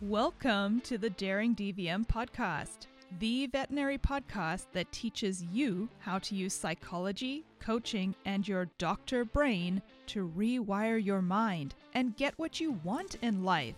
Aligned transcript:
Welcome 0.00 0.80
to 0.80 0.98
the 0.98 1.10
Daring 1.10 1.54
DVM 1.54 2.04
podcast, 2.08 2.88
the 3.20 3.46
veterinary 3.46 3.96
podcast 3.96 4.66
that 4.72 4.90
teaches 4.90 5.44
you 5.52 5.88
how 6.00 6.18
to 6.18 6.34
use 6.34 6.52
psychology, 6.52 7.44
coaching, 7.60 8.12
and 8.24 8.46
your 8.46 8.68
doctor 8.78 9.24
brain 9.24 9.80
to 10.08 10.32
rewire 10.36 11.02
your 11.02 11.22
mind 11.22 11.76
and 11.94 12.16
get 12.16 12.36
what 12.38 12.58
you 12.58 12.72
want 12.82 13.14
in 13.22 13.44
life. 13.44 13.76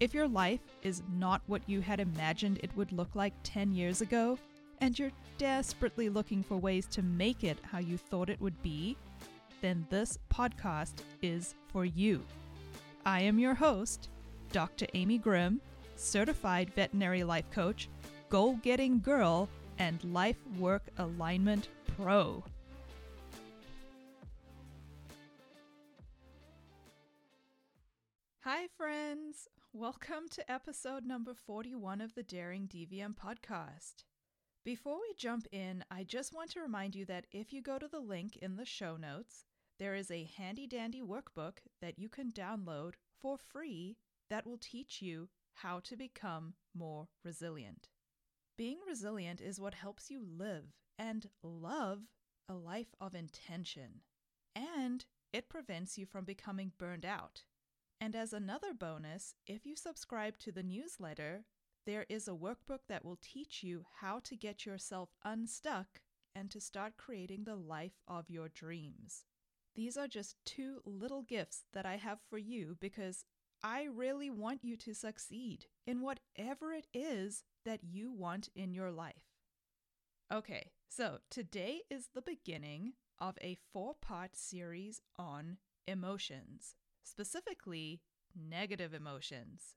If 0.00 0.14
your 0.14 0.26
life 0.26 0.60
is 0.82 1.02
not 1.14 1.42
what 1.46 1.68
you 1.68 1.82
had 1.82 2.00
imagined 2.00 2.58
it 2.62 2.74
would 2.74 2.90
look 2.90 3.14
like 3.14 3.34
10 3.42 3.70
years 3.72 4.00
ago, 4.00 4.38
and 4.80 4.98
you're 4.98 5.12
desperately 5.36 6.08
looking 6.08 6.42
for 6.42 6.56
ways 6.56 6.86
to 6.86 7.02
make 7.02 7.44
it 7.44 7.58
how 7.70 7.78
you 7.78 7.98
thought 7.98 8.30
it 8.30 8.40
would 8.40 8.60
be, 8.62 8.96
then 9.60 9.86
this 9.90 10.18
podcast 10.32 10.94
is 11.20 11.54
for 11.68 11.84
you. 11.84 12.22
I 13.04 13.20
am 13.20 13.38
your 13.38 13.54
host, 13.54 14.08
Dr. 14.54 14.86
Amy 14.94 15.18
Grimm, 15.18 15.60
certified 15.96 16.72
veterinary 16.74 17.24
life 17.24 17.50
coach, 17.50 17.88
goal 18.28 18.54
getting 18.62 19.00
girl, 19.00 19.48
and 19.80 19.98
life 20.04 20.36
work 20.60 20.84
alignment 20.98 21.66
pro. 21.96 22.40
Hi, 28.42 28.68
friends. 28.76 29.48
Welcome 29.72 30.28
to 30.30 30.48
episode 30.48 31.04
number 31.04 31.34
41 31.34 32.00
of 32.00 32.14
the 32.14 32.22
Daring 32.22 32.68
DVM 32.68 33.16
podcast. 33.16 34.04
Before 34.64 34.98
we 35.00 35.14
jump 35.18 35.48
in, 35.50 35.82
I 35.90 36.04
just 36.04 36.32
want 36.32 36.52
to 36.52 36.60
remind 36.60 36.94
you 36.94 37.04
that 37.06 37.26
if 37.32 37.52
you 37.52 37.60
go 37.60 37.80
to 37.80 37.88
the 37.88 37.98
link 37.98 38.36
in 38.36 38.54
the 38.54 38.64
show 38.64 38.96
notes, 38.96 39.46
there 39.80 39.96
is 39.96 40.12
a 40.12 40.30
handy 40.36 40.68
dandy 40.68 41.02
workbook 41.02 41.54
that 41.82 41.98
you 41.98 42.08
can 42.08 42.30
download 42.30 42.92
for 43.20 43.36
free 43.36 43.96
that 44.30 44.46
will 44.46 44.58
teach 44.58 45.02
you 45.02 45.28
how 45.54 45.80
to 45.80 45.96
become 45.96 46.54
more 46.74 47.08
resilient. 47.24 47.88
Being 48.56 48.78
resilient 48.86 49.40
is 49.40 49.60
what 49.60 49.74
helps 49.74 50.10
you 50.10 50.22
live 50.24 50.74
and 50.98 51.28
love 51.42 52.02
a 52.48 52.54
life 52.54 52.94
of 53.00 53.14
intention, 53.14 54.00
and 54.54 55.04
it 55.32 55.48
prevents 55.48 55.98
you 55.98 56.06
from 56.06 56.24
becoming 56.24 56.72
burned 56.78 57.04
out. 57.04 57.42
And 58.00 58.14
as 58.14 58.32
another 58.32 58.74
bonus, 58.74 59.34
if 59.46 59.64
you 59.64 59.76
subscribe 59.76 60.38
to 60.38 60.52
the 60.52 60.62
newsletter, 60.62 61.44
there 61.86 62.06
is 62.08 62.28
a 62.28 62.32
workbook 62.32 62.80
that 62.88 63.04
will 63.04 63.18
teach 63.20 63.62
you 63.62 63.84
how 64.00 64.20
to 64.20 64.36
get 64.36 64.64
yourself 64.66 65.10
unstuck 65.24 66.00
and 66.34 66.50
to 66.50 66.60
start 66.60 66.96
creating 66.96 67.44
the 67.44 67.56
life 67.56 68.00
of 68.08 68.30
your 68.30 68.48
dreams. 68.48 69.24
These 69.74 69.96
are 69.96 70.08
just 70.08 70.36
two 70.44 70.80
little 70.84 71.22
gifts 71.22 71.64
that 71.72 71.86
I 71.86 71.96
have 71.96 72.18
for 72.28 72.38
you 72.38 72.76
because 72.80 73.24
I 73.64 73.84
really 73.84 74.28
want 74.28 74.62
you 74.62 74.76
to 74.76 74.94
succeed 74.94 75.64
in 75.86 76.02
whatever 76.02 76.74
it 76.74 76.86
is 76.92 77.44
that 77.64 77.82
you 77.82 78.12
want 78.12 78.50
in 78.54 78.74
your 78.74 78.90
life. 78.90 79.24
Okay, 80.30 80.72
so 80.90 81.20
today 81.30 81.80
is 81.90 82.10
the 82.14 82.20
beginning 82.20 82.92
of 83.18 83.38
a 83.40 83.56
four 83.72 83.94
part 83.94 84.36
series 84.36 85.00
on 85.18 85.56
emotions, 85.88 86.76
specifically 87.02 88.02
negative 88.38 88.92
emotions. 88.92 89.76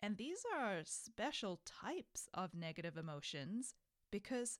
And 0.00 0.16
these 0.16 0.44
are 0.52 0.80
special 0.84 1.60
types 1.64 2.28
of 2.34 2.52
negative 2.52 2.96
emotions 2.96 3.74
because 4.10 4.58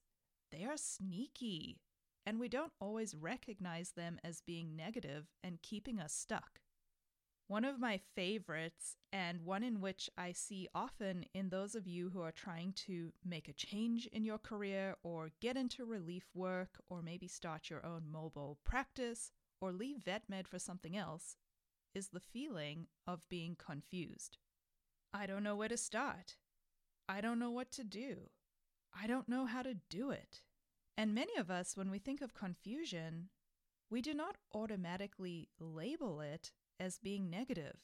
they 0.53 0.63
are 0.63 0.77
sneaky 0.77 1.81
and 2.25 2.39
we 2.39 2.47
don't 2.47 2.71
always 2.79 3.15
recognize 3.15 3.91
them 3.91 4.17
as 4.23 4.39
being 4.39 4.77
negative 4.77 5.27
and 5.43 5.61
keeping 5.61 5.99
us 5.99 6.13
stuck. 6.13 6.61
One 7.47 7.63
of 7.63 7.79
my 7.79 7.99
favorites, 8.15 8.95
and 9.13 9.41
one 9.45 9.61
in 9.61 9.79
which 9.79 10.09
I 10.17 10.31
see 10.31 10.67
often 10.73 11.25
in 11.31 11.49
those 11.49 11.75
of 11.75 11.85
you 11.85 12.09
who 12.09 12.21
are 12.21 12.31
trying 12.31 12.73
to 12.87 13.13
make 13.23 13.47
a 13.47 13.53
change 13.53 14.07
in 14.07 14.25
your 14.25 14.39
career 14.39 14.95
or 15.03 15.29
get 15.41 15.55
into 15.55 15.85
relief 15.85 16.25
work 16.33 16.81
or 16.89 17.03
maybe 17.03 17.27
start 17.27 17.69
your 17.69 17.85
own 17.85 18.11
mobile 18.11 18.57
practice 18.65 19.31
or 19.61 19.71
leave 19.71 19.97
vet 20.03 20.23
med 20.27 20.47
for 20.47 20.57
something 20.57 20.97
else, 20.97 21.37
is 21.93 22.09
the 22.09 22.19
feeling 22.19 22.87
of 23.05 23.29
being 23.29 23.55
confused. 23.55 24.39
I 25.13 25.27
don't 25.27 25.43
know 25.43 25.55
where 25.55 25.69
to 25.69 25.77
start. 25.77 26.37
I 27.07 27.21
don't 27.21 27.39
know 27.39 27.51
what 27.51 27.71
to 27.73 27.83
do. 27.83 28.31
I 28.99 29.05
don't 29.05 29.29
know 29.29 29.45
how 29.45 29.61
to 29.61 29.75
do 29.89 30.09
it. 30.09 30.41
And 30.97 31.13
many 31.13 31.35
of 31.37 31.51
us, 31.51 31.77
when 31.77 31.91
we 31.91 31.99
think 31.99 32.21
of 32.21 32.33
confusion, 32.33 33.29
we 33.91 34.01
do 34.01 34.15
not 34.15 34.37
automatically 34.53 35.49
label 35.59 36.21
it 36.21 36.51
as 36.79 36.99
being 36.99 37.29
negative. 37.29 37.77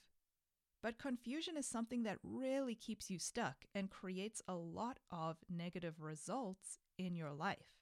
But 0.81 0.97
confusion 0.97 1.57
is 1.57 1.67
something 1.67 2.03
that 2.03 2.17
really 2.23 2.75
keeps 2.75 3.09
you 3.09 3.19
stuck 3.19 3.65
and 3.75 3.89
creates 3.89 4.41
a 4.47 4.55
lot 4.55 4.97
of 5.11 5.37
negative 5.49 6.01
results 6.01 6.79
in 6.97 7.15
your 7.15 7.31
life. 7.31 7.77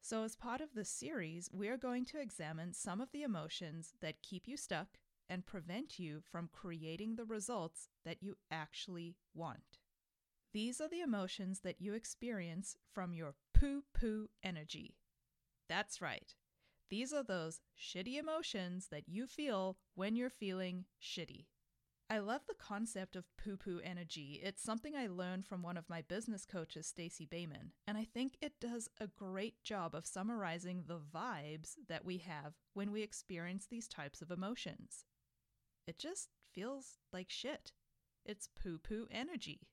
So, 0.00 0.24
as 0.24 0.36
part 0.36 0.60
of 0.60 0.74
this 0.74 0.90
series, 0.90 1.50
we're 1.52 1.76
going 1.76 2.04
to 2.06 2.20
examine 2.20 2.72
some 2.72 3.00
of 3.00 3.12
the 3.12 3.22
emotions 3.22 3.92
that 4.00 4.22
keep 4.22 4.48
you 4.48 4.56
stuck 4.56 4.98
and 5.28 5.46
prevent 5.46 5.98
you 5.98 6.22
from 6.30 6.48
creating 6.52 7.16
the 7.16 7.24
results 7.24 7.88
that 8.04 8.22
you 8.22 8.36
actually 8.50 9.16
want. 9.34 9.78
These 10.52 10.80
are 10.80 10.88
the 10.88 11.00
emotions 11.00 11.60
that 11.60 11.80
you 11.80 11.92
experience 11.92 12.76
from 12.92 13.12
your 13.12 13.34
poo 13.52 13.82
poo 13.92 14.28
energy. 14.42 14.96
That's 15.68 16.00
right. 16.00 16.34
These 16.90 17.12
are 17.12 17.22
those 17.22 17.60
shitty 17.78 18.18
emotions 18.18 18.88
that 18.90 19.08
you 19.08 19.26
feel 19.26 19.76
when 19.94 20.16
you're 20.16 20.30
feeling 20.30 20.86
shitty. 21.02 21.46
I 22.10 22.20
love 22.20 22.40
the 22.48 22.54
concept 22.54 23.16
of 23.16 23.26
poo 23.36 23.58
poo 23.58 23.80
energy. 23.84 24.40
It's 24.42 24.62
something 24.62 24.96
I 24.96 25.08
learned 25.08 25.44
from 25.44 25.62
one 25.62 25.76
of 25.76 25.90
my 25.90 26.00
business 26.00 26.46
coaches, 26.46 26.86
Stacey 26.86 27.26
Boehman, 27.26 27.72
and 27.86 27.98
I 27.98 28.04
think 28.04 28.38
it 28.40 28.58
does 28.58 28.88
a 28.98 29.08
great 29.08 29.62
job 29.62 29.94
of 29.94 30.06
summarizing 30.06 30.84
the 30.86 30.98
vibes 30.98 31.74
that 31.88 32.06
we 32.06 32.16
have 32.18 32.54
when 32.72 32.92
we 32.92 33.02
experience 33.02 33.66
these 33.66 33.88
types 33.88 34.22
of 34.22 34.30
emotions. 34.30 35.04
It 35.86 35.98
just 35.98 36.30
feels 36.54 36.96
like 37.12 37.28
shit. 37.28 37.72
It's 38.24 38.48
poo 38.62 38.78
poo 38.78 39.06
energy. 39.10 39.68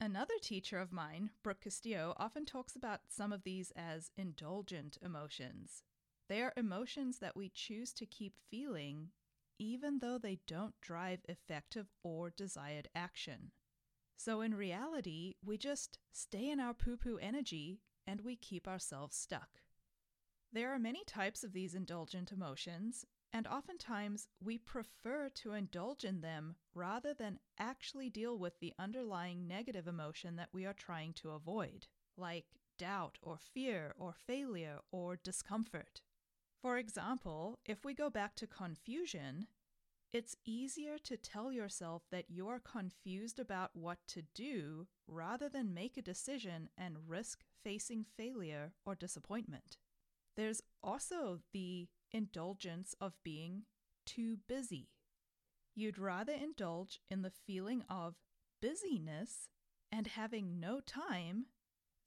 Another 0.00 0.34
teacher 0.40 0.78
of 0.78 0.90
mine, 0.90 1.30
Brooke 1.42 1.60
Castillo, 1.60 2.14
often 2.16 2.46
talks 2.46 2.74
about 2.74 3.00
some 3.08 3.32
of 3.32 3.42
these 3.44 3.72
as 3.76 4.10
indulgent 4.16 4.96
emotions. 5.02 5.82
They 6.32 6.40
are 6.40 6.54
emotions 6.56 7.18
that 7.18 7.36
we 7.36 7.50
choose 7.50 7.92
to 7.92 8.06
keep 8.06 8.38
feeling 8.50 9.10
even 9.58 9.98
though 9.98 10.16
they 10.16 10.38
don't 10.46 10.80
drive 10.80 11.20
effective 11.28 11.88
or 12.02 12.30
desired 12.30 12.88
action. 12.94 13.50
So 14.16 14.40
in 14.40 14.54
reality, 14.54 15.34
we 15.44 15.58
just 15.58 15.98
stay 16.10 16.48
in 16.48 16.58
our 16.58 16.72
poo 16.72 16.96
poo 16.96 17.18
energy 17.20 17.82
and 18.06 18.22
we 18.22 18.34
keep 18.36 18.66
ourselves 18.66 19.14
stuck. 19.14 19.60
There 20.50 20.72
are 20.72 20.78
many 20.78 21.04
types 21.04 21.44
of 21.44 21.52
these 21.52 21.74
indulgent 21.74 22.32
emotions, 22.32 23.04
and 23.30 23.46
oftentimes 23.46 24.26
we 24.42 24.56
prefer 24.56 25.28
to 25.34 25.52
indulge 25.52 26.02
in 26.02 26.22
them 26.22 26.56
rather 26.74 27.12
than 27.12 27.40
actually 27.58 28.08
deal 28.08 28.38
with 28.38 28.58
the 28.58 28.72
underlying 28.78 29.46
negative 29.46 29.86
emotion 29.86 30.36
that 30.36 30.54
we 30.54 30.64
are 30.64 30.72
trying 30.72 31.12
to 31.12 31.32
avoid, 31.32 31.88
like 32.16 32.46
doubt 32.78 33.18
or 33.20 33.36
fear 33.36 33.92
or 33.98 34.14
failure 34.14 34.78
or 34.90 35.16
discomfort. 35.16 36.00
For 36.62 36.78
example, 36.78 37.58
if 37.66 37.84
we 37.84 37.92
go 37.92 38.08
back 38.08 38.36
to 38.36 38.46
confusion, 38.46 39.48
it's 40.12 40.36
easier 40.44 40.96
to 40.98 41.16
tell 41.16 41.50
yourself 41.50 42.02
that 42.12 42.26
you're 42.28 42.60
confused 42.60 43.40
about 43.40 43.70
what 43.74 43.98
to 44.08 44.22
do 44.34 44.86
rather 45.08 45.48
than 45.48 45.74
make 45.74 45.96
a 45.96 46.02
decision 46.02 46.68
and 46.78 47.08
risk 47.08 47.40
facing 47.64 48.04
failure 48.16 48.72
or 48.86 48.94
disappointment. 48.94 49.76
There's 50.36 50.62
also 50.82 51.40
the 51.52 51.88
indulgence 52.12 52.94
of 53.00 53.22
being 53.24 53.62
too 54.06 54.38
busy. 54.48 54.88
You'd 55.74 55.98
rather 55.98 56.32
indulge 56.32 57.00
in 57.10 57.22
the 57.22 57.30
feeling 57.30 57.82
of 57.88 58.14
busyness 58.60 59.48
and 59.90 60.06
having 60.06 60.60
no 60.60 60.80
time 60.80 61.46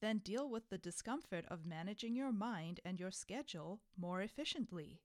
then 0.05 0.19
deal 0.19 0.47
with 0.47 0.69
the 0.69 0.77
discomfort 0.77 1.45
of 1.47 1.65
managing 1.65 2.15
your 2.15 2.31
mind 2.31 2.79
and 2.85 2.99
your 2.99 3.11
schedule 3.11 3.81
more 3.97 4.21
efficiently. 4.21 5.01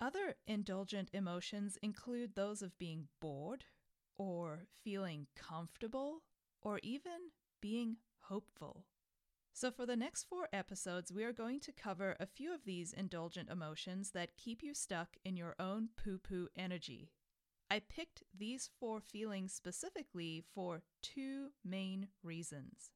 Other 0.00 0.36
indulgent 0.46 1.10
emotions 1.12 1.76
include 1.82 2.34
those 2.34 2.62
of 2.62 2.78
being 2.78 3.08
bored, 3.20 3.64
or 4.16 4.66
feeling 4.84 5.26
comfortable, 5.34 6.22
or 6.60 6.78
even 6.82 7.30
being 7.60 7.96
hopeful. 8.20 8.84
So, 9.52 9.70
for 9.70 9.84
the 9.84 9.96
next 9.96 10.24
four 10.24 10.48
episodes, 10.52 11.12
we 11.12 11.24
are 11.24 11.32
going 11.32 11.60
to 11.60 11.72
cover 11.72 12.16
a 12.18 12.26
few 12.26 12.54
of 12.54 12.64
these 12.64 12.92
indulgent 12.92 13.50
emotions 13.50 14.12
that 14.12 14.36
keep 14.36 14.62
you 14.62 14.72
stuck 14.72 15.16
in 15.24 15.36
your 15.36 15.54
own 15.58 15.88
poo 16.02 16.18
poo 16.18 16.48
energy. 16.56 17.10
I 17.70 17.80
picked 17.80 18.22
these 18.36 18.70
four 18.78 19.00
feelings 19.00 19.52
specifically 19.52 20.44
for 20.54 20.82
two 21.02 21.48
main 21.64 22.08
reasons. 22.22 22.92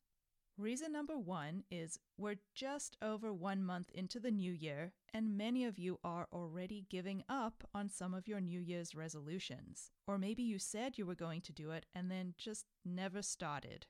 Reason 0.58 0.90
number 0.90 1.18
one 1.18 1.64
is 1.70 1.98
we're 2.16 2.36
just 2.54 2.96
over 3.02 3.30
one 3.30 3.62
month 3.62 3.90
into 3.92 4.18
the 4.18 4.30
new 4.30 4.52
year, 4.52 4.94
and 5.12 5.36
many 5.36 5.66
of 5.66 5.78
you 5.78 5.98
are 6.02 6.28
already 6.32 6.86
giving 6.88 7.22
up 7.28 7.68
on 7.74 7.90
some 7.90 8.14
of 8.14 8.26
your 8.26 8.40
New 8.40 8.60
Year's 8.60 8.94
resolutions. 8.94 9.90
Or 10.06 10.16
maybe 10.16 10.42
you 10.42 10.58
said 10.58 10.96
you 10.96 11.04
were 11.04 11.14
going 11.14 11.42
to 11.42 11.52
do 11.52 11.72
it 11.72 11.84
and 11.94 12.10
then 12.10 12.32
just 12.38 12.64
never 12.86 13.20
started. 13.20 13.86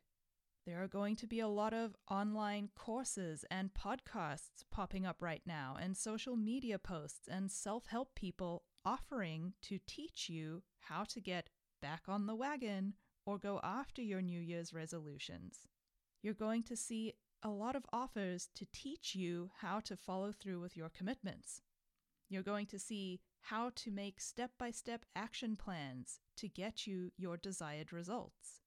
There 0.67 0.83
are 0.83 0.89
going 0.89 1.15
to 1.17 1.29
be 1.29 1.39
a 1.39 1.47
lot 1.47 1.73
of 1.73 1.95
online 2.11 2.71
courses 2.75 3.45
and 3.49 3.71
podcasts 3.73 4.65
popping 4.69 5.07
up 5.07 5.23
right 5.23 5.43
now, 5.47 5.77
and 5.81 5.97
social 5.97 6.35
media 6.35 6.81
posts 6.81 7.29
and 7.31 7.49
self 7.49 7.87
help 7.87 8.17
people 8.17 8.65
offering 8.85 9.53
to 9.63 9.79
teach 9.87 10.29
you 10.29 10.65
how 10.81 11.05
to 11.05 11.21
get 11.21 11.49
back 11.81 12.03
on 12.09 12.27
the 12.27 12.35
wagon 12.35 12.95
or 13.25 13.39
go 13.39 13.61
after 13.63 14.03
your 14.03 14.21
New 14.21 14.41
Year's 14.41 14.75
resolutions. 14.75 15.69
You're 16.23 16.35
going 16.35 16.63
to 16.65 16.77
see 16.77 17.15
a 17.43 17.49
lot 17.49 17.77
of 17.77 17.87
offers 17.93 18.49
to 18.55 18.67
teach 18.73 19.15
you 19.15 19.51
how 19.61 19.81
to 19.81 19.97
follow 19.97 20.33
through 20.33 20.61
with 20.61 20.77
your 20.77 20.89
commitments. 20.89 21.63
You're 22.29 22.43
going 22.43 22.67
to 22.67 22.79
see 22.79 23.21
how 23.43 23.71
to 23.77 23.91
make 23.91 24.21
step 24.21 24.51
by 24.59 24.71
step 24.73 25.05
action 25.15 25.55
plans 25.57 26.19
to 26.39 26.49
get 26.49 26.87
you 26.87 27.13
your 27.17 27.37
desired 27.37 27.93
results. 27.93 28.63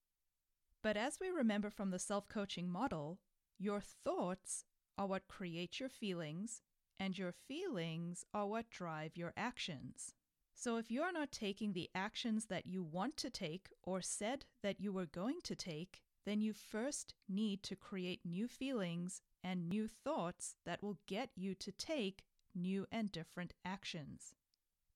But 0.81 0.95
as 0.95 1.19
we 1.19 1.29
remember 1.29 1.69
from 1.69 1.91
the 1.91 1.99
self 1.99 2.29
coaching 2.29 2.69
model, 2.69 3.19
your 3.57 3.81
thoughts 3.81 4.63
are 4.97 5.07
what 5.07 5.27
create 5.27 5.79
your 5.79 5.89
feelings, 5.89 6.61
and 6.99 7.17
your 7.17 7.33
feelings 7.33 8.25
are 8.33 8.47
what 8.47 8.69
drive 8.69 9.17
your 9.17 9.33
actions. 9.35 10.13
So 10.53 10.77
if 10.77 10.91
you're 10.91 11.13
not 11.13 11.31
taking 11.31 11.73
the 11.73 11.89
actions 11.95 12.45
that 12.45 12.65
you 12.65 12.83
want 12.83 13.15
to 13.17 13.29
take 13.29 13.69
or 13.83 14.01
said 14.01 14.45
that 14.61 14.79
you 14.79 14.91
were 14.91 15.05
going 15.05 15.39
to 15.43 15.55
take, 15.55 16.01
then 16.29 16.41
you 16.41 16.53
first 16.53 17.15
need 17.27 17.63
to 17.63 17.75
create 17.75 18.19
new 18.23 18.47
feelings 18.47 19.23
and 19.43 19.67
new 19.67 19.87
thoughts 19.87 20.53
that 20.63 20.83
will 20.83 20.99
get 21.07 21.31
you 21.35 21.55
to 21.55 21.71
take 21.71 22.21
new 22.53 22.85
and 22.91 23.11
different 23.11 23.51
actions. 23.65 24.35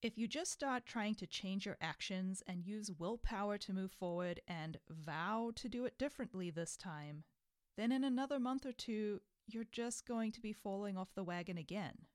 If 0.03 0.15
you 0.15 0.27
just 0.27 0.51
start 0.51 0.85
trying 0.85 1.15
to 1.15 1.25
change 1.25 1.65
your 1.65 1.77
actions 1.81 2.43
and 2.45 2.63
use 2.63 2.91
willpower 2.99 3.57
to 3.57 3.73
move 3.73 3.91
forward 3.91 4.41
and 4.47 4.77
vow 4.87 5.51
to 5.55 5.67
do 5.67 5.85
it 5.85 5.97
differently 5.97 6.51
this 6.51 6.77
time, 6.77 7.23
then 7.77 7.91
in 7.91 8.03
another 8.03 8.39
month 8.39 8.63
or 8.63 8.71
two, 8.71 9.19
you're 9.47 9.65
just 9.71 10.05
going 10.05 10.31
to 10.33 10.41
be 10.41 10.53
falling 10.53 10.95
off 10.97 11.15
the 11.15 11.23
wagon 11.23 11.57
again 11.57 12.05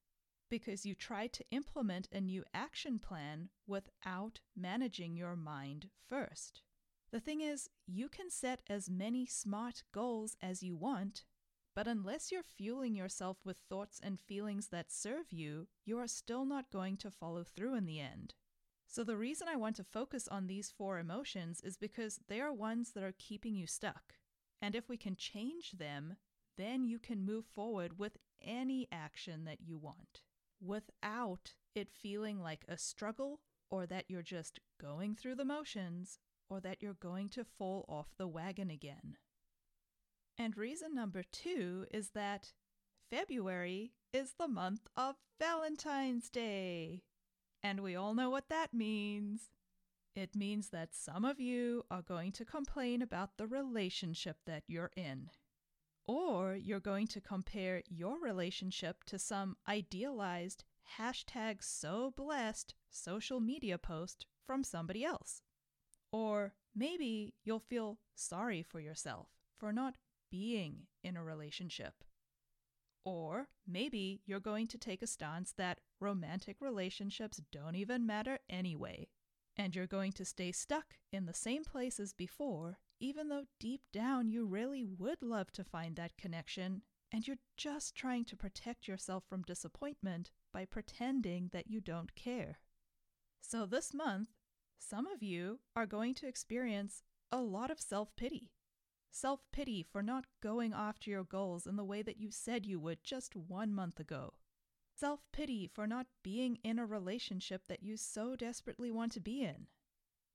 because 0.49 0.87
you 0.87 0.95
tried 0.95 1.33
to 1.33 1.45
implement 1.51 2.09
a 2.13 2.21
new 2.21 2.45
action 2.55 3.01
plan 3.01 3.49
without 3.67 4.39
managing 4.57 5.17
your 5.17 5.35
mind 5.35 5.89
first. 6.09 6.63
The 7.11 7.21
thing 7.21 7.41
is, 7.41 7.71
you 7.87 8.09
can 8.09 8.31
set 8.31 8.61
as 8.69 8.91
many 8.91 9.25
smart 9.25 9.83
goals 9.93 10.37
as 10.43 10.63
you 10.63 10.77
want, 10.77 11.25
but 11.75 11.89
unless 11.89 12.31
you're 12.31 12.43
fueling 12.43 12.95
yourself 12.95 13.39
with 13.45 13.57
thoughts 13.69 13.99
and 14.03 14.21
feelings 14.21 14.69
that 14.69 14.93
serve 14.93 15.33
you, 15.33 15.69
you 15.87 15.99
are 15.99 16.07
still 16.07 16.45
not 16.45 16.71
going 16.71 16.99
to 16.99 17.11
follow 17.11 17.45
through 17.45 17.75
in 17.77 17.87
the 17.87 18.01
end. 18.01 18.35
So, 18.87 19.05
the 19.05 19.17
reason 19.17 19.49
I 19.49 19.57
want 19.57 19.77
to 19.77 19.85
focus 19.85 20.29
on 20.29 20.47
these 20.47 20.71
four 20.71 20.99
emotions 20.99 21.61
is 21.63 21.77
because 21.77 22.21
they 22.29 22.41
are 22.41 22.53
ones 22.53 22.93
that 22.93 23.05
are 23.05 23.15
keeping 23.19 23.55
you 23.55 23.67
stuck. 23.67 24.15
And 24.61 24.75
if 24.75 24.89
we 24.89 24.97
can 24.97 25.17
change 25.17 25.73
them, 25.73 26.17
then 26.57 26.85
you 26.85 26.99
can 26.99 27.25
move 27.25 27.45
forward 27.45 27.99
with 27.99 28.19
any 28.43 28.89
action 28.91 29.45
that 29.45 29.61
you 29.61 29.79
want 29.79 30.23
without 30.61 31.55
it 31.75 31.89
feeling 31.91 32.41
like 32.41 32.65
a 32.69 32.77
struggle 32.77 33.41
or 33.71 33.87
that 33.87 34.07
you're 34.09 34.23
just 34.23 34.59
going 34.81 35.15
through 35.15 35.37
the 35.37 35.45
motions 35.45 36.19
or 36.49 36.61
that 36.61 36.83
you're 36.83 36.95
going 36.95 37.29
to 37.31 37.45
fall 37.45 37.85
off 37.89 38.09
the 38.17 38.29
wagon 38.29 38.71
again. 38.71 39.17
And 40.39 40.57
reason 40.57 40.95
number 40.95 41.23
two 41.31 41.87
is 41.93 42.11
that 42.11 42.53
February 43.11 43.93
is 44.13 44.35
the 44.39 44.49
month 44.49 44.87
of 44.97 45.17
Valentine's 45.41 46.31
Day. 46.31 47.03
And 47.63 47.81
we 47.81 47.97
all 47.97 48.15
know 48.15 48.31
what 48.31 48.49
that 48.49 48.73
means. 48.73 49.51
It 50.15 50.37
means 50.37 50.71
that 50.71 50.95
some 50.95 51.25
of 51.25 51.41
you 51.41 51.85
are 51.91 52.03
going 52.03 52.33
to 52.33 52.45
complain 52.45 53.03
about 53.03 53.37
the 53.37 53.47
relationship 53.47 54.39
that 54.47 54.65
you're 54.67 54.91
in. 54.97 55.31
Or 56.07 56.55
you're 56.55 56.81
going 56.81 57.07
to 57.09 57.21
compare 57.21 57.83
your 57.89 58.19
relationship 58.21 59.05
to 59.05 59.19
some 59.19 59.57
idealized 59.69 60.65
hashtag 60.99 61.63
so 61.63 62.13
blessed 62.17 62.75
social 62.91 63.41
media 63.41 63.77
post 63.77 64.25
from 64.47 64.65
somebody 64.65 65.05
else. 65.05 65.43
Or 66.13 66.55
maybe 66.75 67.35
you'll 67.45 67.59
feel 67.59 67.99
sorry 68.15 68.63
for 68.63 68.81
yourself 68.81 69.29
for 69.59 69.73
not 69.73 69.97
being 70.31 70.87
in 71.03 71.17
a 71.17 71.25
relationship. 71.25 72.05
Or 73.05 73.49
maybe 73.67 74.21
you're 74.27 74.41
going 74.41 74.67
to 74.69 74.79
take 74.79 75.03
a 75.03 75.07
stance 75.07 75.53
that 75.53 75.81
romantic 76.01 76.57
relationships 76.61 77.41
don't 77.51 77.75
even 77.75 78.07
matter 78.07 78.39
anyway, 78.51 79.09
and 79.57 79.75
you're 79.75 79.87
going 79.87 80.13
to 80.13 80.25
stay 80.25 80.53
stuck 80.53 80.95
in 81.13 81.27
the 81.27 81.35
same 81.35 81.65
place 81.65 81.99
as 81.99 82.13
before, 82.13 82.79
even 83.01 83.29
though 83.29 83.45
deep 83.59 83.81
down 83.93 84.29
you 84.29 84.45
really 84.45 84.85
would 84.85 85.23
love 85.23 85.51
to 85.53 85.65
find 85.65 85.97
that 85.97 86.17
connection, 86.19 86.83
and 87.11 87.27
you're 87.27 87.39
just 87.57 87.95
trying 87.95 88.25
to 88.27 88.37
protect 88.37 88.87
yourself 88.87 89.25
from 89.29 89.43
disappointment 89.43 90.31
by 90.53 90.65
pretending 90.65 91.49
that 91.53 91.71
you 91.71 91.81
don't 91.81 92.15
care. 92.15 92.59
So 93.41 93.65
this 93.65 93.95
month, 93.95 94.29
some 94.79 95.07
of 95.07 95.23
you 95.23 95.61
are 95.77 95.87
going 95.87 96.15
to 96.15 96.29
experience 96.29 97.03
a 97.31 97.41
lot 97.41 97.71
of 97.71 97.81
self 97.81 98.15
pity 98.17 98.51
self 99.11 99.41
pity 99.53 99.83
for 99.83 100.03
not 100.03 100.27
going 100.43 100.73
after 100.73 101.11
your 101.11 101.25
goals 101.25 101.67
in 101.67 101.77
the 101.77 101.85
way 101.85 102.03
that 102.03 102.19
you 102.19 102.31
said 102.31 102.67
you 102.67 102.79
would 102.79 103.03
just 103.03 103.35
one 103.35 103.75
month 103.75 103.99
ago. 103.99 104.35
Self 104.95 105.21
pity 105.33 105.71
for 105.73 105.87
not 105.87 106.07
being 106.23 106.59
in 106.65 106.79
a 106.79 106.87
relationship 106.87 107.63
that 107.69 107.83
you 107.83 107.97
so 107.97 108.37
desperately 108.37 108.91
want 108.91 109.13
to 109.13 109.21
be 109.21 109.43
in. 109.43 109.67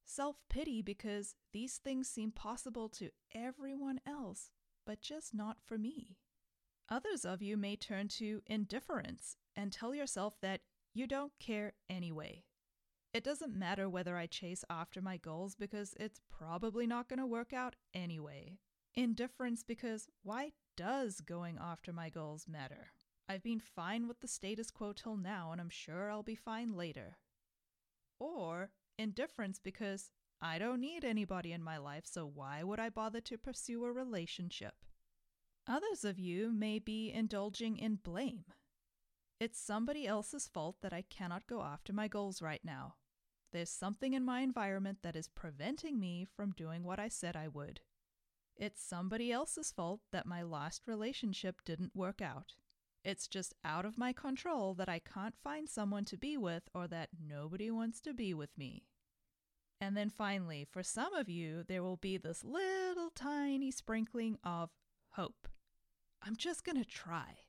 Self 0.06 0.38
pity 0.50 0.82
because 0.82 1.36
these 1.54 1.78
things 1.78 2.08
seem 2.08 2.32
possible 2.32 2.90
to 2.90 3.10
everyone 3.34 4.00
else, 4.06 4.52
but 4.86 5.02
just 5.02 5.34
not 5.34 5.58
for 5.66 5.78
me. 5.78 6.18
Others 6.90 7.26
of 7.26 7.42
you 7.42 7.56
may 7.58 7.76
turn 7.76 8.08
to 8.10 8.42
indifference 8.46 9.38
and 9.56 9.72
tell 9.72 9.96
yourself 9.96 10.36
that 10.42 10.62
you 10.94 11.08
don't 11.08 11.32
care 11.40 11.74
anyway. 11.90 12.44
It 13.14 13.24
doesn't 13.24 13.56
matter 13.56 13.88
whether 13.88 14.18
I 14.18 14.26
chase 14.26 14.66
after 14.72 15.00
my 15.00 15.18
goals 15.18 15.54
because 15.54 15.94
it's 16.00 16.20
probably 16.36 16.88
not 16.88 17.08
going 17.08 17.20
to 17.20 17.28
work 17.28 17.54
out 17.54 17.76
anyway. 17.94 18.58
Indifference 18.96 19.62
because 19.62 20.08
why 20.24 20.54
does 20.76 21.22
going 21.22 21.60
after 21.62 21.94
my 21.94 22.10
goals 22.10 22.48
matter? 22.48 22.88
I've 23.30 23.44
been 23.44 23.60
fine 23.60 24.08
with 24.08 24.20
the 24.22 24.28
status 24.28 24.72
quo 24.72 24.94
till 24.94 25.16
now, 25.16 25.52
and 25.52 25.62
I'm 25.62 25.70
sure 25.70 26.10
I'll 26.10 26.24
be 26.24 26.36
fine 26.36 26.76
later. 26.76 27.18
Or 28.20 28.72
indifference 28.98 29.60
because 29.64 30.10
I 30.42 30.58
don't 30.58 30.82
need 30.82 31.06
anybody 31.06 31.52
in 31.54 31.64
my 31.64 31.78
life, 31.78 32.06
so 32.06 32.26
why 32.26 32.64
would 32.64 32.80
I 32.80 32.90
bother 32.90 33.22
to 33.22 33.38
pursue 33.38 33.86
a 33.86 33.92
relationship? 33.92 34.74
Others 35.68 36.04
of 36.04 36.20
you 36.20 36.52
may 36.52 36.80
be 36.80 37.12
indulging 37.14 37.78
in 37.78 37.96
blame. 37.96 38.46
It's 39.40 39.60
somebody 39.60 40.08
else's 40.08 40.48
fault 40.48 40.78
that 40.82 40.94
I 40.94 41.04
cannot 41.10 41.48
go 41.48 41.62
after 41.62 41.94
my 41.94 42.08
goals 42.08 42.42
right 42.42 42.62
now. 42.64 42.96
There's 43.54 43.70
something 43.70 44.14
in 44.14 44.26
my 44.26 44.42
environment 44.42 45.00
that 45.04 45.16
is 45.16 45.30
preventing 45.30 46.00
me 46.00 46.26
from 46.36 46.52
doing 46.52 46.84
what 46.84 47.00
I 47.00 47.08
said 47.08 47.36
I 47.36 47.48
would. 47.48 47.82
It's 48.58 48.84
somebody 48.84 49.32
else's 49.32 49.72
fault 49.72 50.02
that 50.12 50.26
my 50.26 50.42
last 50.42 50.88
relationship 50.88 51.62
didn't 51.64 51.96
work 51.96 52.20
out. 52.20 52.56
It's 53.06 53.28
just 53.28 53.54
out 53.64 53.86
of 53.86 53.98
my 53.98 54.12
control 54.12 54.74
that 54.76 54.90
I 54.90 55.00
can't 55.00 55.36
find 55.44 55.70
someone 55.70 56.04
to 56.06 56.18
be 56.18 56.36
with 56.36 56.64
or 56.74 56.88
that 56.88 57.10
nobody 57.24 57.70
wants 57.70 58.02
to 58.02 58.14
be 58.14 58.34
with 58.34 58.58
me. 58.58 58.86
And 59.80 59.96
then 59.96 60.10
finally, 60.10 60.66
for 60.72 60.82
some 60.82 61.14
of 61.14 61.30
you, 61.30 61.64
there 61.68 61.84
will 61.84 61.98
be 61.98 62.18
this 62.18 62.44
little 62.44 63.12
tiny 63.14 63.70
sprinkling 63.70 64.40
of 64.44 64.72
hope. 65.12 65.48
I'm 66.26 66.38
just 66.38 66.64
going 66.64 66.78
to 66.78 66.90
try. 66.90 67.40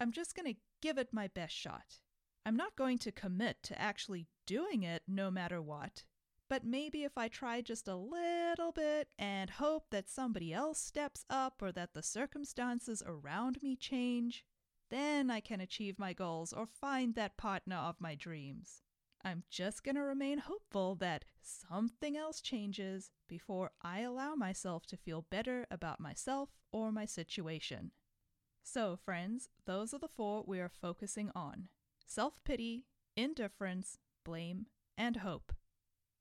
I'm 0.00 0.12
just 0.12 0.34
going 0.34 0.52
to 0.52 0.60
give 0.82 0.98
it 0.98 1.14
my 1.14 1.28
best 1.28 1.54
shot. 1.54 2.00
I'm 2.46 2.56
not 2.56 2.76
going 2.76 2.98
to 2.98 3.10
commit 3.10 3.64
to 3.64 3.82
actually 3.82 4.28
doing 4.46 4.84
it 4.84 5.02
no 5.08 5.32
matter 5.32 5.60
what, 5.60 6.04
but 6.48 6.64
maybe 6.64 7.02
if 7.02 7.18
I 7.18 7.26
try 7.26 7.60
just 7.60 7.88
a 7.88 7.96
little 7.96 8.70
bit 8.70 9.08
and 9.18 9.50
hope 9.50 9.86
that 9.90 10.08
somebody 10.08 10.52
else 10.52 10.78
steps 10.78 11.24
up 11.28 11.60
or 11.60 11.72
that 11.72 11.92
the 11.92 12.04
circumstances 12.04 13.02
around 13.04 13.60
me 13.64 13.74
change, 13.74 14.44
then 14.90 15.28
I 15.28 15.40
can 15.40 15.60
achieve 15.60 15.98
my 15.98 16.12
goals 16.12 16.52
or 16.52 16.68
find 16.68 17.16
that 17.16 17.36
partner 17.36 17.74
of 17.74 17.96
my 18.00 18.14
dreams. 18.14 18.82
I'm 19.24 19.42
just 19.50 19.82
going 19.82 19.96
to 19.96 20.02
remain 20.02 20.38
hopeful 20.38 20.94
that 21.00 21.24
something 21.42 22.16
else 22.16 22.40
changes 22.40 23.10
before 23.28 23.72
I 23.82 24.02
allow 24.02 24.36
myself 24.36 24.86
to 24.86 24.96
feel 24.96 25.26
better 25.30 25.66
about 25.68 25.98
myself 25.98 26.50
or 26.70 26.92
my 26.92 27.06
situation. 27.06 27.90
So, 28.62 28.96
friends, 29.04 29.48
those 29.64 29.92
are 29.92 29.98
the 29.98 30.06
four 30.06 30.44
we 30.46 30.60
are 30.60 30.68
focusing 30.68 31.32
on 31.34 31.70
self 32.06 32.42
pity, 32.44 32.86
indifference, 33.16 33.98
blame, 34.24 34.66
and 34.96 35.18
hope. 35.18 35.52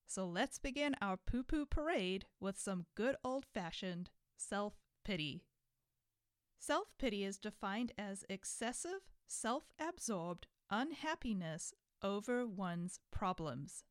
So 0.07 0.25
let's 0.25 0.59
begin 0.59 0.95
our 1.01 1.17
poo 1.17 1.43
poo 1.43 1.65
parade 1.65 2.25
with 2.39 2.59
some 2.59 2.85
good 2.95 3.15
old 3.23 3.45
fashioned 3.45 4.09
self 4.37 4.73
pity. 5.03 5.43
Self 6.59 6.97
pity 6.97 7.23
is 7.23 7.37
defined 7.37 7.91
as 7.97 8.25
excessive, 8.29 9.01
self 9.27 9.65
absorbed 9.79 10.47
unhappiness 10.69 11.73
over 12.01 12.45
one's 12.45 12.99
problems. 13.11 13.83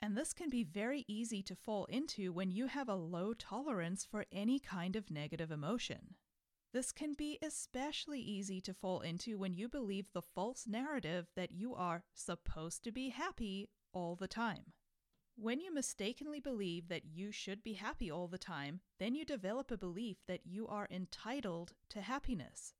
And 0.00 0.16
this 0.16 0.32
can 0.32 0.50
be 0.50 0.64
very 0.64 1.04
easy 1.08 1.42
to 1.44 1.54
fall 1.56 1.86
into 1.86 2.32
when 2.32 2.50
you 2.50 2.66
have 2.66 2.88
a 2.88 2.94
low 2.94 3.32
tolerance 3.32 4.04
for 4.04 4.26
any 4.32 4.58
kind 4.58 4.96
of 4.96 5.10
negative 5.10 5.50
emotion. 5.50 6.16
This 6.74 6.90
can 6.90 7.14
be 7.14 7.38
especially 7.40 8.18
easy 8.18 8.60
to 8.62 8.74
fall 8.74 9.00
into 9.00 9.38
when 9.38 9.54
you 9.54 9.68
believe 9.68 10.10
the 10.12 10.20
false 10.20 10.66
narrative 10.66 11.28
that 11.36 11.52
you 11.52 11.72
are 11.72 12.02
supposed 12.14 12.82
to 12.82 12.90
be 12.90 13.10
happy 13.10 13.68
all 13.92 14.16
the 14.16 14.26
time. 14.26 14.72
When 15.36 15.60
you 15.60 15.72
mistakenly 15.72 16.40
believe 16.40 16.88
that 16.88 17.04
you 17.04 17.30
should 17.30 17.62
be 17.62 17.74
happy 17.74 18.10
all 18.10 18.26
the 18.26 18.38
time, 18.38 18.80
then 18.98 19.14
you 19.14 19.24
develop 19.24 19.70
a 19.70 19.76
belief 19.76 20.16
that 20.26 20.40
you 20.46 20.66
are 20.66 20.88
entitled 20.90 21.74
to 21.90 22.00
happiness. 22.00 22.74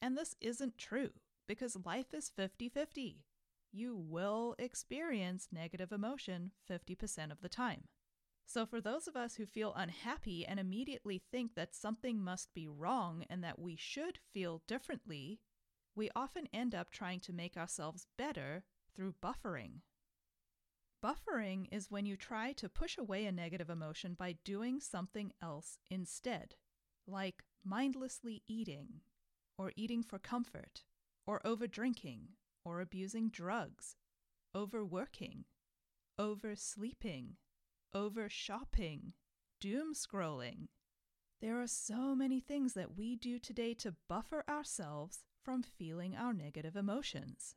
And 0.00 0.16
this 0.16 0.36
isn't 0.40 0.78
true 0.78 1.10
because 1.48 1.84
life 1.84 2.14
is 2.14 2.30
50 2.30 2.68
50. 2.68 3.24
You 3.72 3.96
will 3.96 4.54
experience 4.56 5.48
negative 5.50 5.90
emotion 5.90 6.52
50% 6.70 7.32
of 7.32 7.40
the 7.40 7.48
time. 7.48 7.88
So, 8.48 8.64
for 8.64 8.80
those 8.80 9.08
of 9.08 9.16
us 9.16 9.34
who 9.34 9.44
feel 9.44 9.74
unhappy 9.74 10.46
and 10.46 10.60
immediately 10.60 11.18
think 11.18 11.56
that 11.56 11.74
something 11.74 12.22
must 12.22 12.54
be 12.54 12.68
wrong 12.68 13.24
and 13.28 13.42
that 13.42 13.58
we 13.58 13.74
should 13.74 14.20
feel 14.32 14.62
differently, 14.68 15.40
we 15.96 16.10
often 16.14 16.46
end 16.52 16.72
up 16.72 16.90
trying 16.90 17.18
to 17.20 17.32
make 17.32 17.56
ourselves 17.56 18.06
better 18.16 18.62
through 18.94 19.16
buffering. 19.20 19.80
Buffering 21.02 21.66
is 21.72 21.90
when 21.90 22.06
you 22.06 22.16
try 22.16 22.52
to 22.52 22.68
push 22.68 22.96
away 22.96 23.26
a 23.26 23.32
negative 23.32 23.68
emotion 23.68 24.14
by 24.14 24.36
doing 24.44 24.80
something 24.80 25.32
else 25.42 25.78
instead, 25.90 26.54
like 27.06 27.42
mindlessly 27.64 28.42
eating, 28.46 29.00
or 29.58 29.72
eating 29.74 30.04
for 30.04 30.18
comfort, 30.20 30.84
or 31.26 31.40
overdrinking, 31.44 32.28
or 32.64 32.80
abusing 32.80 33.28
drugs, 33.28 33.96
overworking, 34.54 35.44
oversleeping, 36.18 37.36
over 37.94 38.28
shopping, 38.28 39.12
doom 39.60 39.94
scrolling. 39.94 40.68
There 41.40 41.60
are 41.60 41.66
so 41.66 42.14
many 42.14 42.40
things 42.40 42.74
that 42.74 42.96
we 42.96 43.16
do 43.16 43.38
today 43.38 43.74
to 43.74 43.96
buffer 44.08 44.42
ourselves 44.48 45.24
from 45.42 45.62
feeling 45.62 46.16
our 46.16 46.32
negative 46.32 46.76
emotions. 46.76 47.54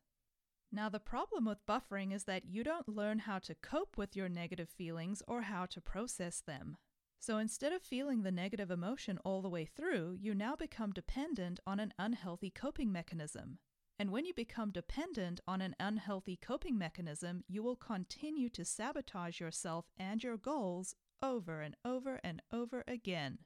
Now, 0.71 0.89
the 0.89 1.00
problem 1.00 1.45
with 1.45 1.65
buffering 1.65 2.13
is 2.13 2.25
that 2.25 2.45
you 2.45 2.63
don't 2.63 2.88
learn 2.88 3.19
how 3.19 3.39
to 3.39 3.55
cope 3.55 3.98
with 3.98 4.15
your 4.15 4.29
negative 4.29 4.69
feelings 4.69 5.24
or 5.27 5.41
how 5.41 5.65
to 5.67 5.81
process 5.81 6.41
them. 6.41 6.77
So 7.19 7.38
instead 7.38 7.74
of 7.74 7.81
feeling 7.81 8.21
the 8.21 8.31
negative 8.31 8.69
emotion 8.69 9.19
all 9.25 9.41
the 9.41 9.50
way 9.50 9.65
through, 9.65 10.17
you 10.21 10.36
now 10.36 10.55
become 10.55 10.91
dependent 10.91 11.59
on 11.65 11.79
an 11.79 11.93
unhealthy 11.98 12.50
coping 12.50 12.91
mechanism. 12.91 13.57
And 13.99 14.11
when 14.11 14.25
you 14.25 14.33
become 14.33 14.71
dependent 14.71 15.41
on 15.45 15.61
an 15.61 15.75
unhealthy 15.79 16.37
coping 16.41 16.77
mechanism, 16.77 17.43
you 17.47 17.61
will 17.61 17.75
continue 17.75 18.49
to 18.49 18.63
sabotage 18.63 19.39
yourself 19.39 19.91
and 19.97 20.23
your 20.23 20.37
goals 20.37 20.95
over 21.21 21.61
and 21.61 21.75
over 21.83 22.19
and 22.23 22.41
over 22.51 22.83
again. 22.87 23.39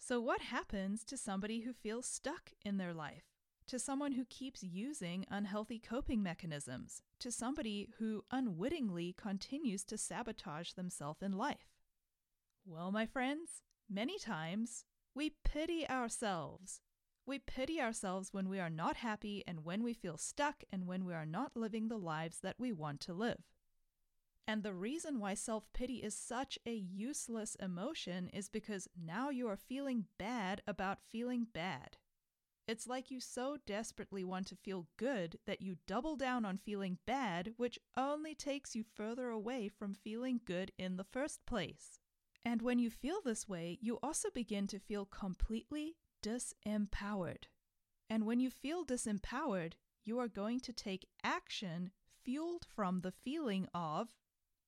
So, 0.00 0.20
what 0.20 0.42
happens 0.42 1.04
to 1.04 1.16
somebody 1.16 1.60
who 1.60 1.72
feels 1.72 2.06
stuck 2.06 2.50
in 2.64 2.76
their 2.76 2.92
life? 2.92 3.22
to 3.68 3.78
someone 3.78 4.12
who 4.12 4.24
keeps 4.24 4.62
using 4.62 5.26
unhealthy 5.30 5.78
coping 5.78 6.22
mechanisms, 6.22 7.02
to 7.20 7.30
somebody 7.30 7.90
who 7.98 8.24
unwittingly 8.30 9.14
continues 9.16 9.84
to 9.84 9.98
sabotage 9.98 10.72
themselves 10.72 11.22
in 11.22 11.32
life? 11.32 11.68
Well, 12.64 12.90
my 12.90 13.04
friends, 13.04 13.62
many 13.88 14.18
times 14.18 14.86
we 15.14 15.34
pity 15.44 15.88
ourselves. 15.88 16.80
We 17.28 17.38
pity 17.38 17.78
ourselves 17.78 18.32
when 18.32 18.48
we 18.48 18.58
are 18.58 18.70
not 18.70 18.96
happy 18.96 19.44
and 19.46 19.62
when 19.62 19.82
we 19.82 19.92
feel 19.92 20.16
stuck 20.16 20.64
and 20.72 20.86
when 20.86 21.04
we 21.04 21.12
are 21.12 21.26
not 21.26 21.54
living 21.54 21.88
the 21.88 21.98
lives 21.98 22.40
that 22.40 22.58
we 22.58 22.72
want 22.72 23.00
to 23.00 23.12
live. 23.12 23.42
And 24.46 24.62
the 24.62 24.72
reason 24.72 25.20
why 25.20 25.34
self 25.34 25.70
pity 25.74 25.96
is 25.96 26.16
such 26.16 26.58
a 26.64 26.72
useless 26.72 27.54
emotion 27.56 28.30
is 28.32 28.48
because 28.48 28.88
now 28.98 29.28
you 29.28 29.46
are 29.46 29.58
feeling 29.58 30.06
bad 30.18 30.62
about 30.66 31.02
feeling 31.06 31.46
bad. 31.52 31.98
It's 32.66 32.86
like 32.86 33.10
you 33.10 33.20
so 33.20 33.58
desperately 33.66 34.24
want 34.24 34.46
to 34.46 34.56
feel 34.56 34.86
good 34.96 35.38
that 35.46 35.60
you 35.60 35.76
double 35.86 36.16
down 36.16 36.46
on 36.46 36.56
feeling 36.56 36.96
bad, 37.04 37.52
which 37.58 37.78
only 37.94 38.34
takes 38.34 38.74
you 38.74 38.84
further 38.94 39.28
away 39.28 39.68
from 39.68 39.92
feeling 39.92 40.40
good 40.46 40.72
in 40.78 40.96
the 40.96 41.04
first 41.04 41.44
place. 41.44 41.98
And 42.42 42.62
when 42.62 42.78
you 42.78 42.88
feel 42.88 43.20
this 43.22 43.46
way, 43.46 43.76
you 43.82 43.98
also 44.02 44.30
begin 44.30 44.66
to 44.68 44.78
feel 44.78 45.04
completely 45.04 45.96
disempowered. 46.22 47.44
And 48.10 48.24
when 48.24 48.40
you 48.40 48.50
feel 48.50 48.84
disempowered, 48.84 49.74
you 50.04 50.18
are 50.18 50.28
going 50.28 50.60
to 50.60 50.72
take 50.72 51.08
action 51.22 51.90
fueled 52.24 52.66
from 52.74 53.00
the 53.00 53.12
feeling 53.12 53.68
of 53.74 54.14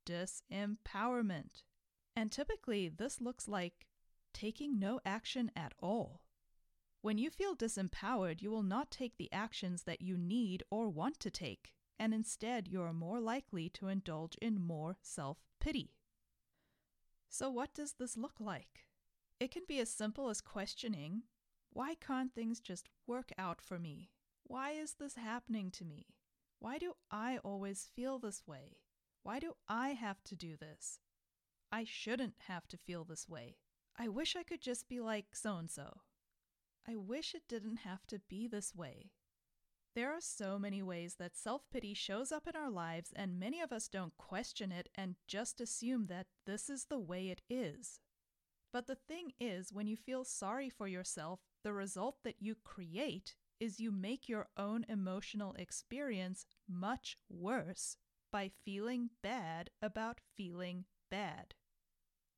disempowerment. 0.07 1.63
And 2.17 2.31
typically, 2.31 2.89
this 2.89 3.21
looks 3.21 3.49
like 3.49 3.87
taking 4.33 4.79
no 4.79 5.01
action 5.05 5.51
at 5.57 5.73
all. 5.81 6.23
When 7.03 7.17
you 7.17 7.31
feel 7.31 7.57
disempowered, 7.57 8.43
you 8.43 8.51
will 8.51 8.63
not 8.63 8.91
take 8.91 9.17
the 9.17 9.33
actions 9.33 9.85
that 9.85 10.03
you 10.03 10.19
need 10.19 10.63
or 10.71 10.91
want 10.91 11.19
to 11.21 11.31
take, 11.31 11.73
and 11.99 12.13
instead 12.13 12.69
you 12.69 12.83
are 12.83 12.93
more 12.93 13.21
likely 13.21 13.71
to 13.71 13.89
indulge 13.89 14.37
in 14.43 14.61
more 14.61 14.97
self 15.01 15.39
pity. 15.61 15.95
So, 17.31 17.49
what 17.49 17.73
does 17.73 17.95
this 17.95 18.17
look 18.19 18.35
like? 18.39 18.85
It 19.39 19.51
can 19.51 19.63
be 19.67 19.79
as 19.79 19.89
simple 19.89 20.29
as 20.29 20.43
questioning 20.43 21.23
why 21.73 21.95
can't 21.95 22.35
things 22.35 22.61
just 22.61 22.89
work 23.07 23.31
out 23.39 23.61
for 23.61 23.79
me? 23.79 24.11
Why 24.45 24.73
is 24.73 24.95
this 24.95 25.15
happening 25.15 25.71
to 25.73 25.85
me? 25.85 26.07
Why 26.59 26.79
do 26.79 26.95
I 27.11 27.39
always 27.39 27.89
feel 27.95 28.19
this 28.19 28.43
way? 28.47 28.79
Why 29.23 29.39
do 29.39 29.55
I 29.69 29.91
have 29.91 30.23
to 30.25 30.35
do 30.35 30.57
this? 30.57 30.99
I 31.71 31.85
shouldn't 31.85 32.35
have 32.49 32.67
to 32.69 32.77
feel 32.77 33.05
this 33.05 33.29
way. 33.29 33.57
I 33.97 34.09
wish 34.09 34.35
I 34.35 34.43
could 34.43 34.61
just 34.61 34.89
be 34.89 35.01
like 35.01 35.27
so 35.33 35.57
and 35.57 35.71
so. 35.71 36.01
I 36.89 36.97
wish 36.97 37.35
it 37.35 37.43
didn't 37.49 37.79
have 37.79 38.07
to 38.09 38.21
be 38.29 38.49
this 38.49 38.75
way. 38.75 39.11
There 39.95 40.13
are 40.13 40.21
so 40.21 40.59
many 40.59 40.83
ways 40.83 41.17
that 41.17 41.37
self 41.37 41.63
pity 41.71 41.95
shows 41.95 42.33
up 42.33 42.47
in 42.47 42.57
our 42.57 42.71
lives, 42.71 43.13
and 43.15 43.39
many 43.39 43.61
of 43.61 43.73
us 43.73 43.89
don't 43.89 44.17
question 44.17 44.73
it 44.73 44.89
and 44.95 45.17
just 45.27 45.61
assume 45.61 46.07
that 46.07 46.27
this 46.47 46.71
is 46.71 46.87
the 46.87 46.99
way 46.99 47.29
it 47.29 47.43
is. 47.49 48.01
But 48.73 48.87
the 48.87 48.95
thing 48.95 49.33
is, 49.41 49.73
when 49.73 49.89
you 49.89 49.97
feel 49.97 50.25
sorry 50.25 50.71
for 50.71 50.87
yourself, 50.87 51.41
the 51.63 51.73
result 51.73 52.17
that 52.25 52.37
you 52.41 52.55
create 52.55 53.35
is 53.59 53.81
you 53.81 53.91
make 53.93 54.29
your 54.29 54.49
own 54.57 54.85
emotional 54.89 55.55
experience 55.59 56.47
much 56.69 57.17
worse 57.29 57.97
by 58.33 58.51
feeling 58.65 59.11
bad 59.23 59.71
about 59.83 60.21
feeling 60.37 60.85
bad. 61.11 61.55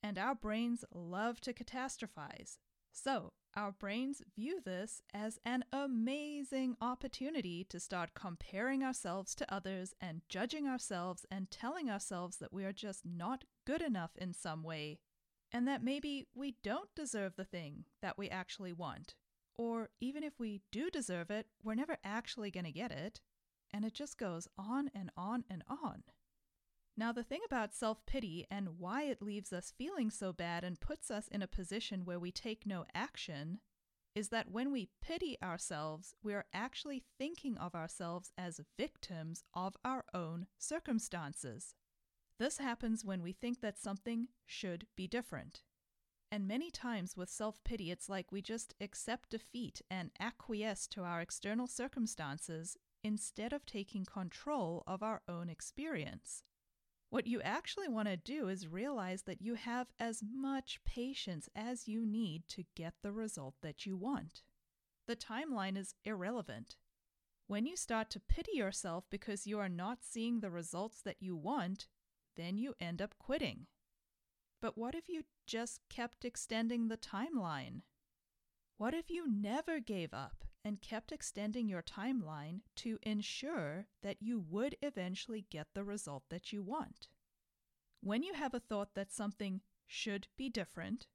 And 0.03 0.19
our 0.19 0.35
brains 0.35 0.85
love 0.93 1.41
to 1.43 1.53
catastrophize. 1.53 2.59
So, 2.91 3.33
our 3.55 3.73
brains 3.73 4.23
view 4.35 4.61
this 4.65 5.03
as 5.13 5.39
an 5.45 5.65
amazing 5.73 6.77
opportunity 6.81 7.65
to 7.65 7.79
start 7.79 8.15
comparing 8.15 8.83
ourselves 8.83 9.35
to 9.37 9.55
others 9.55 9.95
and 10.01 10.23
judging 10.29 10.67
ourselves 10.67 11.27
and 11.31 11.51
telling 11.51 11.91
ourselves 11.91 12.39
that 12.39 12.53
we 12.53 12.65
are 12.65 12.73
just 12.73 13.05
not 13.05 13.45
good 13.67 13.83
enough 13.83 14.13
in 14.17 14.33
some 14.33 14.63
way, 14.63 14.99
and 15.53 15.69
that 15.69 15.85
maybe 15.85 16.27
we 16.35 16.57
don't 16.63 16.95
deserve 16.95 17.37
the 17.37 17.45
thing 17.45 17.85
that 18.01 18.17
we 18.17 18.29
actually 18.31 18.73
want. 18.73 19.15
Or 19.55 19.91
even 20.01 20.23
if 20.23 20.39
we 20.39 20.63
do 20.71 20.91
deserve 20.91 21.31
it, 21.31 21.47
we're 21.63 21.75
never 21.75 21.99
actually 22.03 22.51
going 22.51 22.65
to 22.65 22.73
get 22.73 22.91
it. 22.91 23.21
And 23.73 23.85
it 23.85 23.95
just 23.95 24.19
goes 24.19 24.49
on 24.59 24.91
and 24.95 25.11
on 25.17 25.45
and 25.51 25.63
on. 25.69 26.05
Now, 26.97 27.13
the 27.13 27.25
thing 27.25 27.41
about 27.45 27.75
self 27.75 28.05
pity 28.07 28.47
and 28.51 28.79
why 28.79 29.05
it 29.05 29.23
leaves 29.23 29.53
us 29.53 29.73
feeling 29.77 30.11
so 30.11 30.33
bad 30.33 30.63
and 30.63 30.81
puts 30.81 31.11
us 31.11 31.29
in 31.29 31.43
a 31.43 31.47
position 31.47 32.05
where 32.05 32.19
we 32.19 32.31
take 32.31 32.67
no 32.67 32.85
action 32.95 33.61
is 34.15 34.29
that 34.29 34.51
when 34.51 34.71
we 34.71 34.91
pity 35.01 35.39
ourselves, 35.43 36.15
we 36.23 36.35
are 36.35 36.45
actually 36.53 37.03
thinking 37.19 37.57
of 37.57 37.75
ourselves 37.75 38.31
as 38.37 38.61
victims 38.79 39.43
of 39.55 39.75
our 39.85 40.05
own 40.13 40.47
circumstances. 40.59 41.75
This 42.43 42.59
happens 42.59 43.05
when 43.05 43.23
we 43.23 43.31
think 43.31 43.61
that 43.61 43.79
something 43.79 44.27
should 44.45 44.89
be 44.97 45.07
different. 45.07 45.63
And 46.29 46.49
many 46.49 46.73
times 46.73 47.17
with 47.17 47.29
self 47.29 47.63
pity, 47.63 47.93
it's 47.93 48.09
like 48.09 48.33
we 48.33 48.43
just 48.43 48.75
accept 48.81 49.31
defeat 49.31 49.81
and 49.89 50.11
acquiesce 50.19 50.89
to 50.89 51.05
our 51.05 51.21
external 51.21 51.69
circumstances 51.69 52.77
instead 53.05 53.53
of 53.53 53.65
taking 53.65 54.05
control 54.05 54.83
of 54.89 55.05
our 55.05 55.23
own 55.29 55.49
experience. 55.49 56.43
What 57.11 57.29
you 57.29 57.41
actually 57.43 57.87
want 57.87 58.09
to 58.09 58.17
do 58.17 58.49
is 58.49 58.67
realize 58.67 59.23
that 59.23 59.41
you 59.41 59.55
have 59.55 59.93
as 60.01 60.21
much 60.21 60.81
patience 60.85 61.49
as 61.55 61.87
you 61.87 62.05
need 62.05 62.49
to 62.49 62.65
get 62.75 62.95
the 63.05 63.13
result 63.13 63.55
that 63.63 63.87
you 63.87 63.97
want. 63.97 64.43
The 65.07 65.15
timeline 65.15 65.77
is 65.77 65.95
irrelevant. 66.05 66.75
When 67.47 67.67
you 67.67 67.77
start 67.77 68.11
to 68.11 68.21
pity 68.21 68.57
yourself 68.57 69.05
because 69.11 69.47
you 69.47 69.61
are 69.61 69.69
not 69.69 69.99
seeing 70.03 70.41
the 70.41 70.51
results 70.51 71.03
that 71.03 71.19
you 71.21 71.37
want, 71.37 71.87
then 72.37 72.59
you 72.59 72.75
end 72.81 73.03
up 73.03 73.15
quitting. 73.19 73.67
But 74.61 74.79
what 74.79 74.95
if 74.95 75.09
you 75.09 75.25
just 75.47 75.81
kept 75.89 76.25
extending 76.25 76.89
the 76.89 76.97
timeline? 76.97 77.83
What 78.79 78.95
if 78.95 79.11
you 79.11 79.31
never 79.31 79.81
gave 79.81 80.15
up 80.15 80.45
and 80.65 80.81
kept 80.81 81.13
extending 81.13 81.69
your 81.69 81.83
timeline 81.83 82.61
to 82.77 82.99
ensure 83.03 83.87
that 84.03 84.23
you 84.23 84.39
would 84.39 84.77
eventually 84.83 85.47
get 85.51 85.69
the 85.75 85.85
result 85.85 86.25
that 86.31 86.53
you 86.53 86.63
want? 86.63 87.09
When 88.01 88.23
you 88.23 88.35
have 88.35 88.55
a 88.55 88.61
thought 88.61 88.95
that 88.95 89.13
something 89.13 89.61
should 89.87 90.29
be 90.37 90.49
different, 90.49 91.07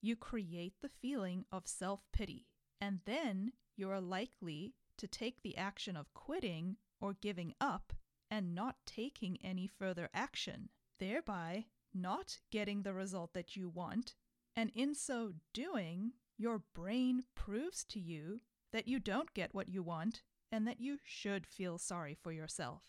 you 0.00 0.16
create 0.16 0.74
the 0.80 0.88
feeling 0.88 1.44
of 1.52 1.68
self 1.68 2.00
pity, 2.12 2.46
and 2.80 3.00
then 3.04 3.52
you 3.76 3.90
are 3.90 4.00
likely 4.00 4.74
to 4.98 5.06
take 5.06 5.42
the 5.42 5.56
action 5.56 5.96
of 5.96 6.12
quitting 6.14 6.76
or 7.00 7.14
giving 7.14 7.54
up 7.60 7.92
and 8.32 8.54
not 8.54 8.76
taking 8.86 9.36
any 9.44 9.66
further 9.66 10.08
action, 10.14 10.70
thereby 10.98 11.66
not 11.92 12.38
getting 12.50 12.82
the 12.82 12.94
result 12.94 13.34
that 13.34 13.56
you 13.56 13.68
want. 13.68 14.14
And 14.56 14.72
in 14.74 14.94
so 14.94 15.34
doing, 15.52 16.12
your 16.38 16.62
brain 16.74 17.24
proves 17.34 17.84
to 17.84 18.00
you 18.00 18.40
that 18.72 18.88
you 18.88 18.98
don't 18.98 19.34
get 19.34 19.54
what 19.54 19.68
you 19.68 19.82
want 19.82 20.22
and 20.50 20.66
that 20.66 20.80
you 20.80 20.96
should 21.04 21.46
feel 21.46 21.76
sorry 21.76 22.14
for 22.14 22.32
yourself. 22.32 22.82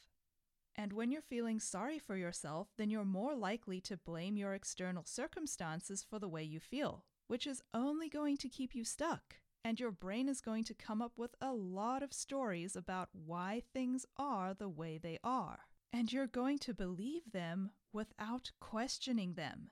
And 0.77 0.93
when 0.93 1.11
you're 1.11 1.21
feeling 1.21 1.59
sorry 1.59 1.99
for 1.99 2.15
yourself, 2.15 2.69
then 2.77 2.89
you're 2.89 3.03
more 3.03 3.35
likely 3.35 3.81
to 3.81 3.97
blame 3.97 4.37
your 4.37 4.53
external 4.53 5.03
circumstances 5.03 6.05
for 6.09 6.19
the 6.19 6.29
way 6.29 6.43
you 6.43 6.61
feel, 6.61 7.03
which 7.27 7.45
is 7.45 7.61
only 7.73 8.07
going 8.07 8.37
to 8.37 8.47
keep 8.47 8.73
you 8.73 8.85
stuck. 8.85 9.35
And 9.65 9.79
your 9.79 9.91
brain 9.91 10.27
is 10.27 10.41
going 10.41 10.65
to 10.65 10.73
come 10.73 11.01
up 11.01 11.13
with 11.17 11.35
a 11.39 11.53
lot 11.53 12.03
of 12.03 12.13
stories 12.13 12.75
about 12.75 13.09
why 13.13 13.61
things 13.73 14.05
are 14.17 14.53
the 14.53 14.67
way 14.67 14.97
they 14.97 15.19
are. 15.23 15.59
And 15.93 16.11
you're 16.11 16.27
going 16.27 16.59
to 16.59 16.73
believe 16.73 17.31
them 17.31 17.71
without 17.93 18.51
questioning 18.59 19.35
them. 19.35 19.69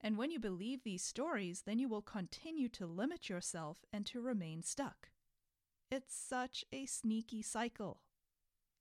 And 0.00 0.16
when 0.16 0.30
you 0.30 0.38
believe 0.38 0.84
these 0.84 1.02
stories, 1.02 1.62
then 1.66 1.80
you 1.80 1.88
will 1.88 2.02
continue 2.02 2.68
to 2.68 2.86
limit 2.86 3.28
yourself 3.28 3.84
and 3.92 4.06
to 4.06 4.20
remain 4.20 4.62
stuck. 4.62 5.10
It's 5.90 6.14
such 6.14 6.64
a 6.70 6.86
sneaky 6.86 7.42
cycle. 7.42 8.02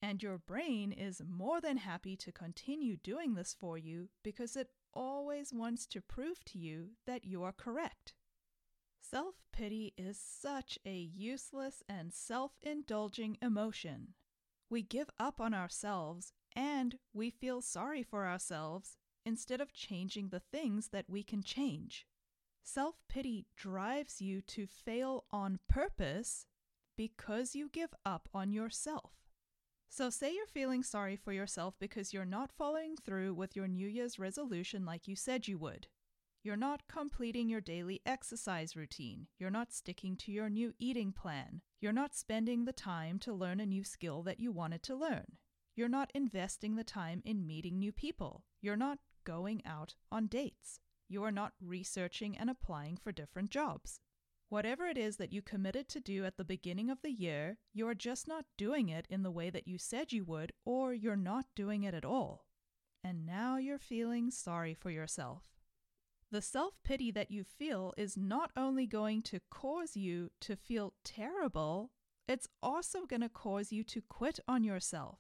And 0.02 0.22
your 0.22 0.38
brain 0.38 0.92
is 0.92 1.24
more 1.28 1.60
than 1.60 1.78
happy 1.78 2.16
to 2.18 2.32
continue 2.32 2.98
doing 2.98 3.34
this 3.34 3.56
for 3.60 3.78
you 3.80 4.10
because 4.24 4.56
it 4.56 4.70
always 4.94 5.52
wants 5.52 5.88
to 5.88 6.02
prove 6.02 6.44
to 6.46 6.60
you 6.60 6.90
that 7.08 7.26
you 7.26 7.42
are 7.42 7.54
correct. 7.54 8.14
Self 9.10 9.36
pity 9.54 9.94
is 9.98 10.20
such 10.20 10.78
a 10.86 10.98
useless 10.98 11.82
and 11.88 12.14
self 12.14 12.52
indulging 12.62 13.38
emotion. 13.42 14.16
We 14.70 14.82
give 14.82 15.10
up 15.18 15.40
on 15.40 15.54
ourselves 15.54 16.34
and 16.54 17.00
we 17.14 17.30
feel 17.30 17.62
sorry 17.62 18.04
for 18.04 18.26
ourselves 18.26 18.98
instead 19.26 19.62
of 19.62 19.72
changing 19.72 20.28
the 20.28 20.42
things 20.42 20.90
that 20.90 21.10
we 21.10 21.24
can 21.24 21.42
change. 21.42 22.06
Self 22.66 22.96
pity 23.08 23.46
drives 23.56 24.22
you 24.22 24.42
to 24.42 24.68
fail 24.68 25.24
on 25.32 25.60
purpose 25.70 26.46
because 26.98 27.56
you 27.56 27.70
give 27.70 27.94
up 28.06 28.28
on 28.34 28.52
yourself. 28.52 29.14
So, 29.88 30.10
say 30.10 30.36
you're 30.36 30.48
feeling 30.48 30.84
sorry 30.84 31.16
for 31.16 31.32
yourself 31.32 31.76
because 31.80 32.14
you're 32.14 32.26
not 32.26 32.52
following 32.52 32.98
through 32.98 33.36
with 33.36 33.56
your 33.56 33.70
New 33.70 33.88
Year's 33.88 34.20
resolution 34.20 34.84
like 34.84 35.08
you 35.08 35.16
said 35.16 35.48
you 35.48 35.58
would. 35.60 35.88
You're 36.44 36.56
not 36.56 36.88
completing 36.88 37.50
your 37.50 37.62
daily 37.62 38.02
exercise 38.06 38.76
routine. 38.76 39.28
You're 39.38 39.50
not 39.50 39.74
sticking 39.74 40.16
to 40.18 40.32
your 40.32 40.50
new 40.50 40.74
eating 40.80 41.12
plan. 41.12 41.62
You're 41.82 41.92
not 41.92 42.16
spending 42.16 42.66
the 42.66 42.74
time 42.74 43.20
to 43.20 43.34
learn 43.34 43.60
a 43.60 43.66
new 43.66 43.84
skill 43.84 44.24
that 44.24 44.40
you 44.40 44.52
wanted 44.52 44.84
to 44.84 44.96
learn. 44.96 45.38
You're 45.76 45.90
not 45.90 46.12
investing 46.16 46.76
the 46.76 46.84
time 46.84 47.22
in 47.26 47.46
meeting 47.46 47.78
new 47.78 47.92
people. 47.92 48.44
You're 48.62 48.78
not 48.78 49.00
going 49.26 49.62
out 49.66 49.96
on 50.12 50.28
dates. 50.28 50.80
You 51.10 51.24
are 51.24 51.32
not 51.32 51.54
researching 51.62 52.38
and 52.38 52.50
applying 52.50 52.98
for 52.98 53.12
different 53.12 53.50
jobs. 53.50 54.00
Whatever 54.50 54.86
it 54.88 54.98
is 54.98 55.18
that 55.18 55.34
you 55.34 55.42
committed 55.42 55.90
to 55.90 56.00
do 56.00 56.24
at 56.24 56.38
the 56.38 56.46
beginning 56.46 56.90
of 56.90 57.02
the 57.02 57.12
year, 57.12 57.58
you 57.74 57.88
are 57.88 57.94
just 57.94 58.28
not 58.28 58.46
doing 58.58 58.88
it 58.88 59.06
in 59.10 59.24
the 59.24 59.32
way 59.32 59.50
that 59.50 59.68
you 59.68 59.78
said 59.78 60.14
you 60.14 60.24
would, 60.24 60.54
or 60.64 60.94
you're 60.94 61.18
not 61.18 61.46
doing 61.56 61.84
it 61.84 61.94
at 61.94 62.06
all. 62.06 62.46
And 63.04 63.26
now 63.26 63.58
you're 63.58 63.78
feeling 63.78 64.32
sorry 64.32 64.74
for 64.74 64.90
yourself. 64.90 65.57
The 66.32 66.42
self 66.42 66.74
pity 66.84 67.12
that 67.12 67.32
you 67.32 67.44
feel 67.44 67.94
is 67.98 68.18
not 68.18 68.52
only 68.58 68.86
going 68.86 69.22
to 69.24 69.40
cause 69.50 69.96
you 69.96 70.30
to 70.42 70.56
feel 70.56 70.94
terrible, 71.04 71.92
it's 72.28 72.48
also 72.62 73.06
going 73.06 73.22
to 73.22 73.30
cause 73.30 73.72
you 73.72 73.84
to 73.86 74.02
quit 74.02 74.40
on 74.48 74.64
yourself. 74.64 75.20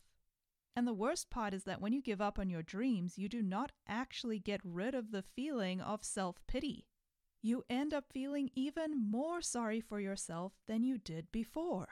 And 0.75 0.86
the 0.86 0.93
worst 0.93 1.29
part 1.29 1.53
is 1.53 1.63
that 1.63 1.81
when 1.81 1.93
you 1.93 2.01
give 2.01 2.21
up 2.21 2.38
on 2.38 2.49
your 2.49 2.62
dreams, 2.62 3.17
you 3.17 3.29
do 3.29 3.41
not 3.41 3.71
actually 3.88 4.39
get 4.39 4.60
rid 4.63 4.93
of 4.93 5.12
the 5.12 5.23
feeling 5.23 5.79
of 5.79 6.03
self 6.03 6.41
pity 6.47 6.88
you 7.41 7.63
end 7.69 7.93
up 7.93 8.05
feeling 8.12 8.49
even 8.55 9.10
more 9.10 9.41
sorry 9.41 9.79
for 9.79 9.99
yourself 9.99 10.53
than 10.67 10.84
you 10.84 10.97
did 10.97 11.31
before. 11.31 11.88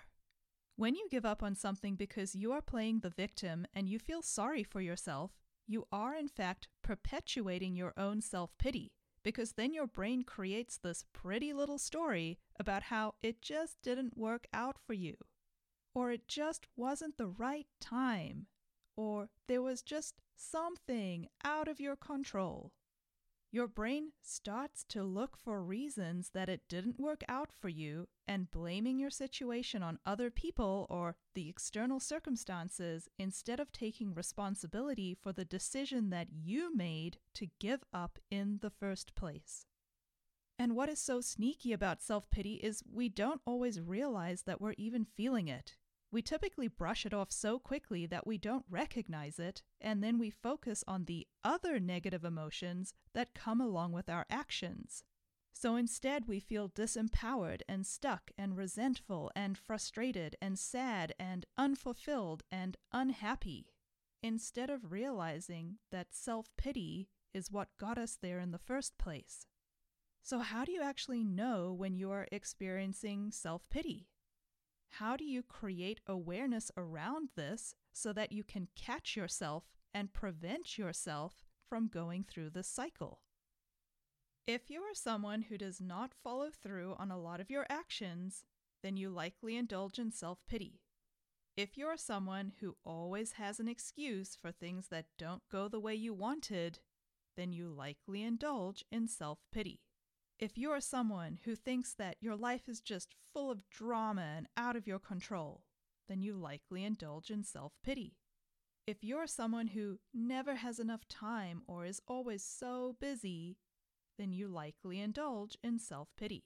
When 0.75 0.95
you 0.95 1.07
give 1.09 1.25
up 1.25 1.41
on 1.41 1.55
something 1.55 1.95
because 1.95 2.35
you 2.35 2.51
are 2.51 2.61
playing 2.61 2.99
the 2.99 3.09
victim 3.09 3.65
and 3.73 3.87
you 3.87 3.99
feel 3.99 4.21
sorry 4.21 4.63
for 4.63 4.81
yourself, 4.81 5.31
you 5.67 5.85
are 5.91 6.15
in 6.15 6.27
fact 6.27 6.67
perpetuating 6.83 7.75
your 7.75 7.93
own 7.95 8.21
self 8.21 8.51
pity 8.57 8.91
because 9.25 9.53
then 9.53 9.73
your 9.73 9.87
brain 9.87 10.21
creates 10.21 10.77
this 10.77 11.03
pretty 11.11 11.51
little 11.51 11.79
story 11.79 12.37
about 12.59 12.83
how 12.83 13.15
it 13.23 13.41
just 13.41 13.75
didn't 13.81 14.15
work 14.15 14.45
out 14.53 14.77
for 14.85 14.93
you, 14.93 15.15
or 15.95 16.11
it 16.11 16.27
just 16.27 16.67
wasn't 16.77 17.17
the 17.17 17.27
right 17.27 17.65
time, 17.81 18.45
or 18.95 19.29
there 19.47 19.63
was 19.63 19.81
just 19.81 20.21
something 20.35 21.27
out 21.43 21.67
of 21.67 21.79
your 21.79 21.95
control. 21.95 22.71
Your 23.55 23.69
brain 23.69 24.11
starts 24.21 24.83
to 24.89 25.01
look 25.01 25.37
for 25.37 25.63
reasons 25.63 26.31
that 26.33 26.49
it 26.49 26.67
didn't 26.67 26.99
work 26.99 27.23
out 27.29 27.53
for 27.53 27.69
you, 27.69 28.09
and 28.27 28.51
blaming 28.51 28.99
your 28.99 29.09
situation 29.09 29.81
on 29.81 29.97
other 30.05 30.29
people 30.29 30.85
or 30.89 31.15
the 31.35 31.47
external 31.47 32.01
circumstances 32.01 33.07
instead 33.17 33.61
of 33.61 33.71
taking 33.71 34.13
responsibility 34.13 35.13
for 35.13 35.31
the 35.31 35.45
decision 35.45 36.09
that 36.09 36.27
you 36.33 36.75
made 36.75 37.19
to 37.35 37.47
give 37.61 37.85
up 37.93 38.19
in 38.29 38.59
the 38.61 38.69
first 38.69 39.15
place. 39.15 39.65
And 40.59 40.75
what 40.75 40.89
is 40.89 40.99
so 40.99 41.21
sneaky 41.21 41.71
about 41.71 42.01
self 42.01 42.29
pity 42.29 42.55
is 42.55 42.83
we 42.91 43.07
don't 43.07 43.39
always 43.47 43.79
realize 43.79 44.41
that 44.41 44.59
we're 44.59 44.75
even 44.77 45.05
feeling 45.05 45.47
it. 45.47 45.77
We 46.11 46.21
typically 46.21 46.67
brush 46.67 47.05
it 47.05 47.13
off 47.13 47.31
so 47.31 47.59
quickly 47.59 48.05
that 48.05 48.25
we 48.25 48.37
don't 48.37 48.65
recognize 48.69 49.39
it, 49.39 49.63
and 49.81 50.03
then 50.03 50.17
we 50.17 50.29
focus 50.29 50.83
on 50.87 51.05
the 51.05 51.27
other 51.43 51.79
negative 51.79 52.23
emotions 52.23 52.93
that 53.13 53.33
come 53.33 53.59
along 53.59 53.91
with 53.91 54.09
our 54.09 54.25
actions. 54.29 55.03
So 55.51 55.77
instead, 55.77 56.27
we 56.27 56.39
feel 56.39 56.69
disempowered 56.69 57.61
and 57.67 57.85
stuck 57.85 58.31
and 58.37 58.57
resentful 58.57 59.31
and 59.35 59.57
frustrated 59.57 60.35
and 60.41 60.59
sad 60.59 61.13
and 61.17 61.45
unfulfilled 61.57 62.43
and 62.51 62.77
unhappy, 62.91 63.67
instead 64.21 64.69
of 64.69 64.91
realizing 64.91 65.77
that 65.91 66.13
self 66.13 66.51
pity 66.57 67.07
is 67.33 67.51
what 67.51 67.77
got 67.77 67.97
us 67.97 68.17
there 68.21 68.39
in 68.39 68.51
the 68.51 68.57
first 68.57 68.97
place. 68.97 69.47
So, 70.23 70.39
how 70.39 70.65
do 70.65 70.71
you 70.71 70.81
actually 70.81 71.23
know 71.23 71.71
when 71.71 71.95
you 71.95 72.11
are 72.11 72.27
experiencing 72.31 73.31
self 73.31 73.69
pity? 73.69 74.07
How 74.91 75.17
do 75.17 75.23
you 75.23 75.43
create 75.43 75.99
awareness 76.07 76.71
around 76.77 77.29
this 77.35 77.75
so 77.93 78.13
that 78.13 78.31
you 78.31 78.43
can 78.43 78.67
catch 78.75 79.15
yourself 79.15 79.65
and 79.93 80.13
prevent 80.13 80.77
yourself 80.77 81.43
from 81.67 81.87
going 81.87 82.23
through 82.23 82.51
this 82.51 82.67
cycle? 82.67 83.19
If 84.47 84.69
you 84.69 84.81
are 84.81 84.93
someone 84.93 85.43
who 85.43 85.57
does 85.57 85.81
not 85.81 86.13
follow 86.23 86.49
through 86.51 86.95
on 86.99 87.09
a 87.11 87.19
lot 87.19 87.39
of 87.39 87.49
your 87.49 87.65
actions, 87.69 88.45
then 88.83 88.95
you 88.95 89.09
likely 89.09 89.57
indulge 89.57 89.97
in 89.97 90.11
self 90.11 90.39
pity. 90.47 90.81
If 91.57 91.77
you're 91.77 91.97
someone 91.97 92.51
who 92.59 92.75
always 92.83 93.33
has 93.33 93.59
an 93.59 93.67
excuse 93.67 94.35
for 94.39 94.51
things 94.51 94.89
that 94.89 95.05
don't 95.17 95.41
go 95.49 95.67
the 95.67 95.79
way 95.79 95.95
you 95.95 96.13
wanted, 96.13 96.79
then 97.35 97.53
you 97.53 97.69
likely 97.69 98.23
indulge 98.23 98.83
in 98.91 99.07
self 99.07 99.39
pity. 99.51 99.79
If 100.37 100.57
you 100.57 100.69
are 100.71 100.81
someone 100.81 101.39
who 101.45 101.55
thinks 101.55 101.93
that 101.93 102.17
your 102.19 102.35
life 102.35 102.67
is 102.67 102.81
just 102.81 103.15
full 103.33 103.49
of 103.49 103.69
drama 103.69 104.33
and 104.35 104.47
out 104.57 104.75
of 104.75 104.85
your 104.85 104.99
control, 104.99 105.63
then 106.09 106.21
you 106.21 106.35
likely 106.35 106.83
indulge 106.83 107.31
in 107.31 107.43
self 107.43 107.73
pity. 107.83 108.17
If 108.85 109.03
you're 109.03 109.27
someone 109.27 109.67
who 109.67 109.99
never 110.13 110.55
has 110.55 110.77
enough 110.79 111.07
time 111.07 111.63
or 111.67 111.85
is 111.85 112.01
always 112.07 112.43
so 112.43 112.95
busy, 112.99 113.57
then 114.17 114.33
you 114.33 114.47
likely 114.47 114.99
indulge 114.99 115.57
in 115.63 115.79
self 115.79 116.09
pity. 116.17 116.43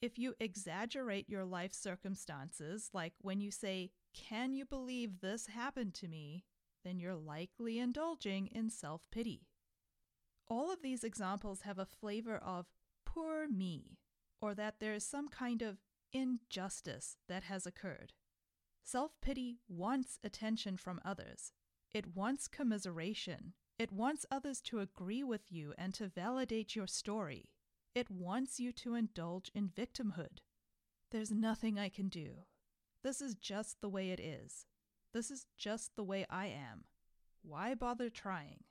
If 0.00 0.18
you 0.18 0.34
exaggerate 0.40 1.28
your 1.28 1.44
life 1.44 1.74
circumstances, 1.74 2.90
like 2.92 3.14
when 3.20 3.40
you 3.40 3.50
say, 3.50 3.90
Can 4.14 4.54
you 4.54 4.64
believe 4.64 5.20
this 5.20 5.46
happened 5.48 5.94
to 5.94 6.08
me? 6.08 6.44
then 6.84 6.98
you're 6.98 7.14
likely 7.14 7.78
indulging 7.78 8.48
in 8.48 8.70
self 8.70 9.02
pity. 9.10 9.46
All 10.48 10.72
of 10.72 10.82
these 10.82 11.04
examples 11.04 11.62
have 11.62 11.78
a 11.78 11.86
flavor 11.86 12.36
of 12.36 12.66
poor 13.12 13.46
me, 13.48 13.98
or 14.40 14.54
that 14.54 14.80
there 14.80 14.94
is 14.94 15.04
some 15.04 15.28
kind 15.28 15.62
of 15.62 15.78
injustice 16.12 17.16
that 17.28 17.44
has 17.44 17.66
occurred. 17.66 18.12
Self 18.84 19.12
pity 19.20 19.58
wants 19.68 20.18
attention 20.24 20.76
from 20.76 21.00
others. 21.04 21.52
It 21.92 22.14
wants 22.16 22.48
commiseration. 22.48 23.52
It 23.78 23.92
wants 23.92 24.26
others 24.30 24.60
to 24.62 24.80
agree 24.80 25.22
with 25.22 25.50
you 25.50 25.74
and 25.76 25.92
to 25.94 26.08
validate 26.08 26.76
your 26.76 26.86
story. 26.86 27.50
it 27.94 28.10
wants 28.10 28.58
you 28.58 28.72
to 28.72 28.94
indulge 28.94 29.50
in 29.54 29.68
victimhood. 29.68 30.38
There's 31.10 31.30
nothing 31.30 31.78
I 31.78 31.88
can 31.90 32.08
do. 32.08 32.46
This 33.04 33.20
is 33.20 33.34
just 33.34 33.80
the 33.80 33.88
way 33.88 34.10
it 34.10 34.20
is. 34.20 34.66
This 35.12 35.30
is 35.30 35.46
just 35.58 35.94
the 35.96 36.04
way 36.04 36.24
I 36.30 36.46
am. 36.46 36.84
Why 37.42 37.74
bother 37.74 38.08
trying? 38.08 38.64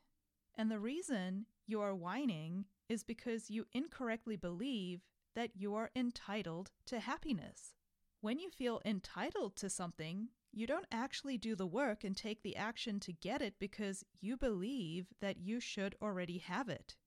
And 0.55 0.71
the 0.71 0.79
reason 0.79 1.45
you 1.67 1.81
are 1.81 1.93
whining 1.95 2.65
is 2.89 3.03
because 3.03 3.49
you 3.49 3.65
incorrectly 3.73 4.35
believe 4.35 5.01
that 5.35 5.55
you 5.55 5.75
are 5.75 5.91
entitled 5.95 6.71
to 6.85 6.99
happiness. 6.99 7.73
When 8.21 8.39
you 8.39 8.49
feel 8.49 8.81
entitled 8.85 9.55
to 9.57 9.69
something, 9.69 10.29
you 10.51 10.67
don't 10.67 10.85
actually 10.91 11.37
do 11.37 11.55
the 11.55 11.65
work 11.65 12.03
and 12.03 12.15
take 12.15 12.43
the 12.43 12.55
action 12.55 12.99
to 13.01 13.13
get 13.13 13.41
it 13.41 13.55
because 13.59 14.03
you 14.19 14.35
believe 14.35 15.07
that 15.21 15.37
you 15.37 15.59
should 15.59 15.95
already 16.01 16.39
have 16.39 16.67
it. 16.67 16.97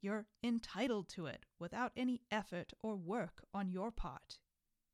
You're 0.00 0.26
entitled 0.42 1.08
to 1.10 1.26
it 1.26 1.44
without 1.58 1.92
any 1.96 2.22
effort 2.30 2.72
or 2.82 2.96
work 2.96 3.44
on 3.52 3.70
your 3.70 3.90
part. 3.90 4.38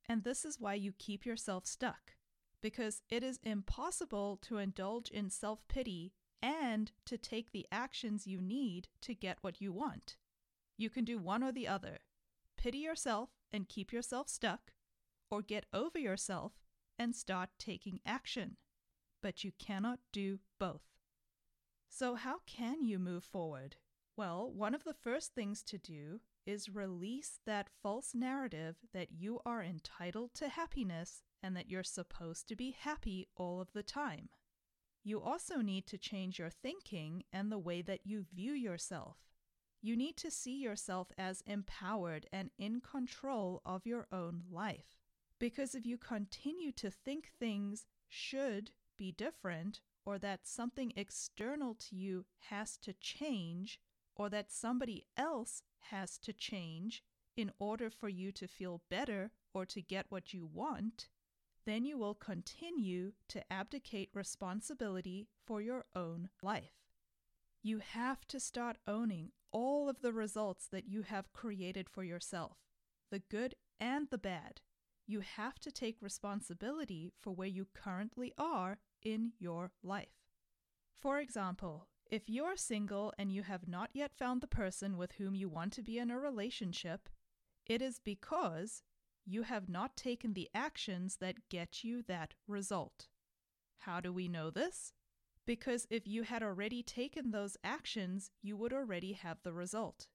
And 0.09 0.25
this 0.25 0.45
is 0.45 0.59
why 0.59 0.75
you 0.75 0.93
keep 0.93 1.27
yourself 1.27 1.67
stuck, 1.67 2.15
because 2.63 3.03
it 3.11 3.23
is 3.23 3.39
impossible 3.43 4.39
to 4.43 4.59
indulge 4.59 5.11
in 5.11 5.29
self 5.29 5.67
pity 5.69 6.13
and 6.41 6.93
to 7.07 7.19
take 7.19 7.53
the 7.53 7.67
actions 7.71 8.27
you 8.27 8.41
need 8.41 8.89
to 9.03 9.15
get 9.15 9.39
what 9.43 9.61
you 9.61 9.73
want. 9.73 10.17
You 10.79 10.89
can 10.89 11.05
do 11.05 11.19
one 11.19 11.43
or 11.43 11.53
the 11.53 11.69
other 11.69 11.99
pity 12.57 12.79
yourself 12.79 13.31
and 13.53 13.69
keep 13.69 13.93
yourself 13.93 14.29
stuck, 14.29 14.73
or 15.31 15.43
get 15.43 15.67
over 15.73 15.99
yourself 15.99 16.53
and 16.99 17.15
start 17.15 17.51
taking 17.59 18.01
action. 18.05 18.57
But 19.23 19.45
you 19.45 19.53
cannot 19.59 20.01
do 20.13 20.41
both. 20.59 20.83
So, 21.89 22.15
how 22.15 22.41
can 22.47 22.85
you 22.85 22.99
move 22.99 23.25
forward? 23.25 23.77
Well, 24.17 24.51
one 24.51 24.75
of 24.75 24.85
the 24.85 24.95
first 24.95 25.35
things 25.35 25.63
to 25.65 25.79
do 25.79 26.21
is 26.47 26.69
release 26.69 27.41
that 27.47 27.69
false 27.83 28.15
narrative 28.15 28.77
that 28.93 29.13
you 29.13 29.41
are 29.47 29.63
entitled 29.63 30.35
to 30.35 30.49
happiness 30.49 31.23
and 31.43 31.57
that 31.57 31.71
you're 31.71 31.85
supposed 31.85 32.49
to 32.49 32.57
be 32.57 32.71
happy 32.71 33.29
all 33.37 33.61
of 33.61 33.73
the 33.73 33.83
time. 33.83 34.29
You 35.05 35.21
also 35.21 35.59
need 35.59 35.87
to 35.87 35.99
change 35.99 36.39
your 36.39 36.51
thinking 36.51 37.23
and 37.33 37.51
the 37.51 37.59
way 37.59 37.83
that 37.83 38.01
you 38.05 38.25
view 38.35 38.53
yourself. 38.53 39.28
You 39.81 39.97
need 39.97 40.17
to 40.19 40.31
see 40.31 40.59
yourself 40.59 41.13
as 41.17 41.43
empowered 41.47 42.27
and 42.33 42.51
in 42.59 42.81
control 42.81 43.63
of 43.65 43.87
your 43.87 44.07
own 44.11 44.43
life. 44.51 44.99
Because 45.39 45.75
if 45.75 45.87
you 45.87 45.97
continue 45.97 46.73
to 46.73 46.91
think 46.91 47.31
things 47.39 47.87
should 48.09 48.73
be 48.97 49.13
different, 49.13 49.81
or 50.05 50.19
that 50.19 50.47
something 50.47 50.93
external 50.97 51.75
to 51.75 51.95
you 51.95 52.25
has 52.51 52.77
to 52.79 52.93
change, 52.95 53.79
or 54.17 54.29
that 54.29 54.51
somebody 54.51 55.05
else 55.17 55.63
has 55.79 56.19
to 56.19 56.33
change 56.33 57.05
in 57.37 57.53
order 57.61 57.89
for 57.89 58.09
you 58.09 58.33
to 58.33 58.49
feel 58.49 58.83
better 58.91 59.31
or 59.55 59.65
to 59.65 59.81
get 59.81 60.07
what 60.09 60.35
you 60.35 60.45
want, 60.45 61.09
then 61.65 61.85
you 61.85 61.97
will 61.97 62.15
continue 62.15 63.13
to 63.29 63.53
abdicate 63.53 64.11
responsibility 64.13 65.29
for 65.47 65.61
your 65.61 65.85
own 65.95 66.31
life. 66.43 66.73
You 67.63 67.79
have 67.79 68.27
to 68.29 68.41
start 68.41 68.79
owning 68.89 69.31
all 69.53 69.89
of 69.89 70.01
the 70.01 70.13
results 70.13 70.69
that 70.71 70.89
you 70.89 71.03
have 71.03 71.33
created 71.33 71.89
for 71.89 72.05
yourself, 72.05 72.59
the 73.11 73.19
good 73.19 73.55
and 73.81 74.09
the 74.11 74.19
bad. 74.19 74.61
You 75.07 75.21
have 75.21 75.59
to 75.61 75.71
take 75.71 76.03
responsibility 76.03 77.13
for 77.19 77.35
where 77.35 77.49
you 77.49 77.67
currently 77.75 78.33
are 78.37 78.79
in 79.03 79.33
your 79.39 79.73
life. 79.83 80.09
For 81.01 81.19
example, 81.19 81.87
if 82.11 82.29
you're 82.29 82.57
single 82.57 83.13
and 83.19 83.33
you 83.33 83.43
have 83.43 83.69
not 83.69 83.91
yet 83.93 84.13
found 84.15 84.41
the 84.41 84.47
person 84.47 84.97
with 84.97 85.13
whom 85.13 85.35
you 85.35 85.49
want 85.49 85.73
to 85.75 85.83
be 85.83 85.99
in 85.99 86.11
a 86.11 86.19
relationship, 86.19 87.09
it 87.67 87.83
is 87.83 87.99
because 87.99 88.83
you 89.25 89.43
have 89.43 89.69
not 89.69 89.97
taken 89.97 90.33
the 90.33 90.49
actions 90.55 91.19
that 91.21 91.49
get 91.51 91.85
you 91.85 92.03
that 92.03 92.35
result. 92.47 93.09
How 93.81 94.01
do 94.01 94.13
we 94.13 94.27
know 94.27 94.51
this? 94.51 94.93
Because 95.49 95.87
if 95.89 96.07
you 96.07 96.25
had 96.25 96.43
already 96.43 96.83
taken 96.83 97.31
those 97.31 97.57
actions, 97.65 98.31
you 98.43 98.55
would 98.59 98.75
already 98.75 99.15
have 99.15 99.39
the 99.43 99.55
result. 99.55 100.07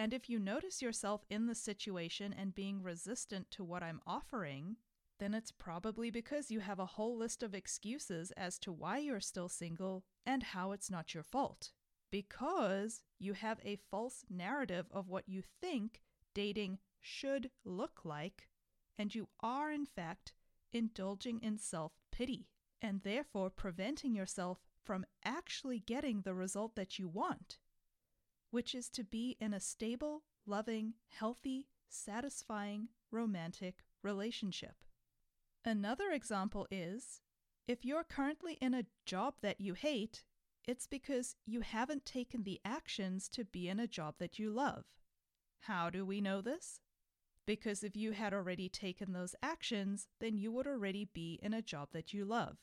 And 0.00 0.12
if 0.12 0.28
you 0.28 0.40
notice 0.40 0.82
yourself 0.82 1.24
in 1.30 1.46
the 1.46 1.54
situation 1.54 2.34
and 2.36 2.52
being 2.52 2.82
resistant 2.82 3.52
to 3.52 3.62
what 3.62 3.84
I'm 3.84 4.00
offering, 4.04 4.78
then 5.20 5.32
it's 5.32 5.52
probably 5.52 6.10
because 6.10 6.50
you 6.50 6.58
have 6.58 6.80
a 6.80 6.86
whole 6.86 7.16
list 7.16 7.44
of 7.44 7.54
excuses 7.54 8.32
as 8.32 8.58
to 8.58 8.72
why 8.72 8.98
you're 8.98 9.20
still 9.20 9.48
single 9.48 10.02
and 10.26 10.42
how 10.42 10.72
it's 10.72 10.90
not 10.90 11.14
your 11.14 11.22
fault. 11.22 11.70
Because 12.10 13.04
you 13.20 13.34
have 13.34 13.60
a 13.64 13.78
false 13.92 14.24
narrative 14.28 14.86
of 14.90 15.08
what 15.08 15.28
you 15.28 15.44
think 15.60 16.02
dating 16.34 16.80
should 17.00 17.48
look 17.64 18.00
like, 18.02 18.48
and 18.98 19.14
you 19.14 19.28
are, 19.38 19.70
in 19.70 19.86
fact, 19.86 20.32
indulging 20.72 21.38
in 21.44 21.58
self 21.58 21.92
pity 22.10 22.48
and 22.82 23.02
therefore 23.02 23.48
preventing 23.48 24.14
yourself 24.14 24.58
from 24.84 25.06
actually 25.24 25.78
getting 25.78 26.22
the 26.22 26.34
result 26.34 26.74
that 26.74 26.98
you 26.98 27.08
want, 27.08 27.58
which 28.50 28.74
is 28.74 28.88
to 28.90 29.04
be 29.04 29.36
in 29.40 29.54
a 29.54 29.60
stable, 29.60 30.24
loving, 30.44 30.94
healthy, 31.08 31.68
satisfying, 31.88 32.88
romantic 33.12 33.84
relationship. 34.02 34.74
Another 35.64 36.10
example 36.10 36.66
is 36.70 37.20
if 37.68 37.84
you're 37.84 38.04
currently 38.04 38.54
in 38.60 38.74
a 38.74 38.86
job 39.06 39.34
that 39.42 39.60
you 39.60 39.74
hate, 39.74 40.24
it's 40.66 40.88
because 40.88 41.36
you 41.46 41.60
haven't 41.60 42.04
taken 42.04 42.42
the 42.42 42.60
actions 42.64 43.28
to 43.28 43.44
be 43.44 43.68
in 43.68 43.78
a 43.78 43.86
job 43.86 44.16
that 44.18 44.38
you 44.38 44.50
love. 44.50 44.84
How 45.60 45.88
do 45.88 46.04
we 46.04 46.20
know 46.20 46.40
this? 46.40 46.80
Because 47.46 47.84
if 47.84 47.96
you 47.96 48.12
had 48.12 48.34
already 48.34 48.68
taken 48.68 49.12
those 49.12 49.36
actions, 49.42 50.08
then 50.20 50.36
you 50.36 50.50
would 50.52 50.66
already 50.66 51.08
be 51.12 51.38
in 51.42 51.54
a 51.54 51.62
job 51.62 51.88
that 51.92 52.12
you 52.12 52.24
love. 52.24 52.58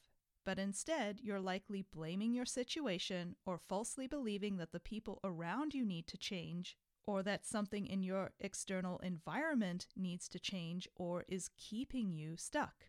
But 0.45 0.59
instead, 0.59 1.19
you're 1.21 1.39
likely 1.39 1.81
blaming 1.81 2.33
your 2.33 2.45
situation 2.45 3.35
or 3.45 3.57
falsely 3.57 4.07
believing 4.07 4.57
that 4.57 4.71
the 4.71 4.79
people 4.79 5.19
around 5.23 5.73
you 5.73 5.85
need 5.85 6.07
to 6.07 6.17
change 6.17 6.77
or 7.05 7.23
that 7.23 7.45
something 7.45 7.87
in 7.87 8.03
your 8.03 8.31
external 8.39 8.99
environment 8.99 9.87
needs 9.95 10.27
to 10.29 10.39
change 10.39 10.87
or 10.95 11.25
is 11.27 11.49
keeping 11.57 12.11
you 12.11 12.37
stuck. 12.37 12.85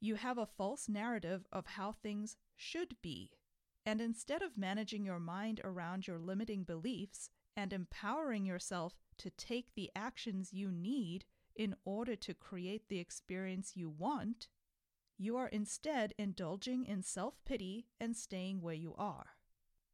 You 0.00 0.16
have 0.16 0.38
a 0.38 0.46
false 0.46 0.88
narrative 0.88 1.46
of 1.52 1.66
how 1.66 1.92
things 1.92 2.36
should 2.56 2.96
be. 3.02 3.30
And 3.86 4.00
instead 4.00 4.42
of 4.42 4.58
managing 4.58 5.04
your 5.04 5.20
mind 5.20 5.60
around 5.64 6.06
your 6.06 6.18
limiting 6.18 6.64
beliefs 6.64 7.30
and 7.56 7.72
empowering 7.72 8.44
yourself 8.44 8.94
to 9.18 9.30
take 9.30 9.74
the 9.74 9.90
actions 9.94 10.52
you 10.52 10.70
need 10.70 11.24
in 11.54 11.74
order 11.84 12.16
to 12.16 12.34
create 12.34 12.88
the 12.88 12.98
experience 12.98 13.76
you 13.76 13.88
want, 13.88 14.48
you 15.20 15.36
are 15.36 15.48
instead 15.48 16.14
indulging 16.16 16.86
in 16.86 17.02
self 17.02 17.34
pity 17.44 17.86
and 18.00 18.16
staying 18.16 18.62
where 18.62 18.74
you 18.74 18.94
are. 18.96 19.26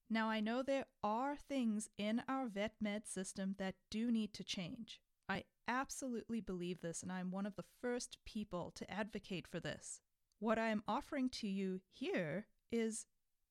Now, 0.09 0.31
I 0.31 0.39
know 0.39 0.63
there 0.63 0.87
are 1.03 1.37
things 1.37 1.89
in 1.99 2.23
our 2.29 2.47
vet 2.47 2.75
med 2.81 3.09
system 3.09 3.57
that 3.59 3.75
do 3.91 4.13
need 4.13 4.33
to 4.35 4.45
change. 4.45 5.01
I 5.29 5.43
absolutely 5.67 6.41
believe 6.41 6.81
this, 6.81 7.03
and 7.03 7.11
I'm 7.11 7.33
one 7.33 7.45
of 7.45 7.57
the 7.57 7.65
first 7.81 8.19
people 8.25 8.71
to 8.77 8.89
advocate 8.89 9.49
for 9.49 9.59
this. 9.59 10.01
What 10.39 10.61
I 10.61 10.69
am 10.69 10.85
offering 10.87 11.29
to 11.31 11.49
you 11.49 11.81
here 11.93 12.47
is 12.71 13.07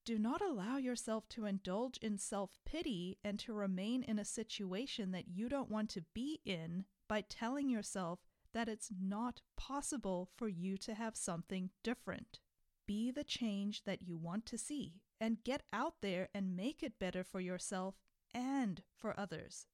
do 0.06 0.18
not 0.18 0.42
allow 0.42 0.78
yourself 0.78 1.28
to 1.30 1.46
indulge 1.46 1.98
in 1.98 2.18
self 2.18 2.58
pity 2.66 3.18
and 3.22 3.38
to 3.40 3.54
remain 3.54 4.02
in 4.02 4.18
a 4.18 4.24
situation 4.24 5.12
that 5.12 5.28
you 5.28 5.50
don't 5.50 5.72
want 5.72 5.90
to 5.90 6.06
be 6.14 6.40
in 6.46 6.86
by 7.10 7.20
telling 7.28 7.70
yourself 7.70 8.20
that 8.56 8.70
it's 8.70 8.90
not 8.98 9.42
possible 9.58 10.30
for 10.38 10.48
you 10.48 10.78
to 10.78 10.94
have 10.94 11.18
something 11.18 11.70
different. 11.84 12.40
Be 12.88 13.12
the 13.12 13.26
change 13.26 13.84
that 13.84 14.02
you 14.02 14.18
want 14.18 14.46
to 14.46 14.58
see 14.58 15.02
and 15.20 15.44
get 15.44 15.64
out 15.74 15.96
there 16.02 16.30
and 16.34 16.56
make 16.56 16.82
it 16.82 16.98
better 16.98 17.22
for 17.22 17.42
yourself 17.42 17.96
and 18.34 18.82
for 18.96 19.14
others. 19.20 19.68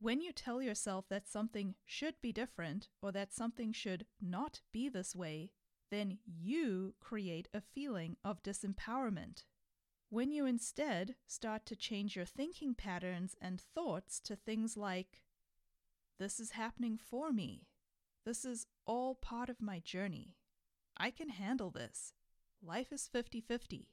When 0.00 0.20
you 0.20 0.32
tell 0.32 0.60
yourself 0.60 1.06
that 1.08 1.26
something 1.26 1.76
should 1.86 2.16
be 2.20 2.30
different 2.30 2.88
or 3.00 3.10
that 3.12 3.32
something 3.32 3.72
should 3.72 4.04
not 4.20 4.60
be 4.70 4.90
this 4.90 5.16
way, 5.16 5.52
then 5.90 6.18
you 6.26 6.94
create 7.00 7.48
a 7.54 7.62
feeling 7.62 8.18
of 8.22 8.42
disempowerment. 8.42 9.44
When 10.10 10.30
you 10.30 10.44
instead 10.44 11.14
start 11.26 11.64
to 11.66 11.76
change 11.76 12.14
your 12.14 12.26
thinking 12.26 12.74
patterns 12.74 13.34
and 13.40 13.62
thoughts 13.62 14.20
to 14.20 14.36
things 14.36 14.76
like, 14.76 15.22
This 16.18 16.38
is 16.38 16.50
happening 16.50 16.98
for 16.98 17.32
me, 17.32 17.62
this 18.26 18.44
is 18.44 18.66
all 18.86 19.14
part 19.14 19.48
of 19.48 19.62
my 19.62 19.78
journey. 19.78 20.34
I 20.96 21.12
can 21.12 21.28
handle 21.28 21.70
this. 21.70 22.12
Life 22.60 22.92
is 22.92 23.06
50 23.06 23.40
50. 23.40 23.88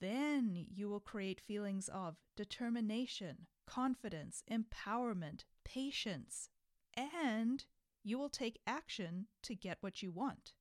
Then 0.00 0.66
you 0.72 0.88
will 0.88 1.00
create 1.00 1.40
feelings 1.40 1.88
of 1.88 2.16
determination, 2.36 3.48
confidence, 3.66 4.44
empowerment, 4.48 5.42
patience, 5.64 6.50
and 6.94 7.64
you 8.04 8.16
will 8.16 8.28
take 8.28 8.60
action 8.64 9.26
to 9.42 9.56
get 9.56 9.78
what 9.80 10.02
you 10.04 10.12
want. 10.12 10.52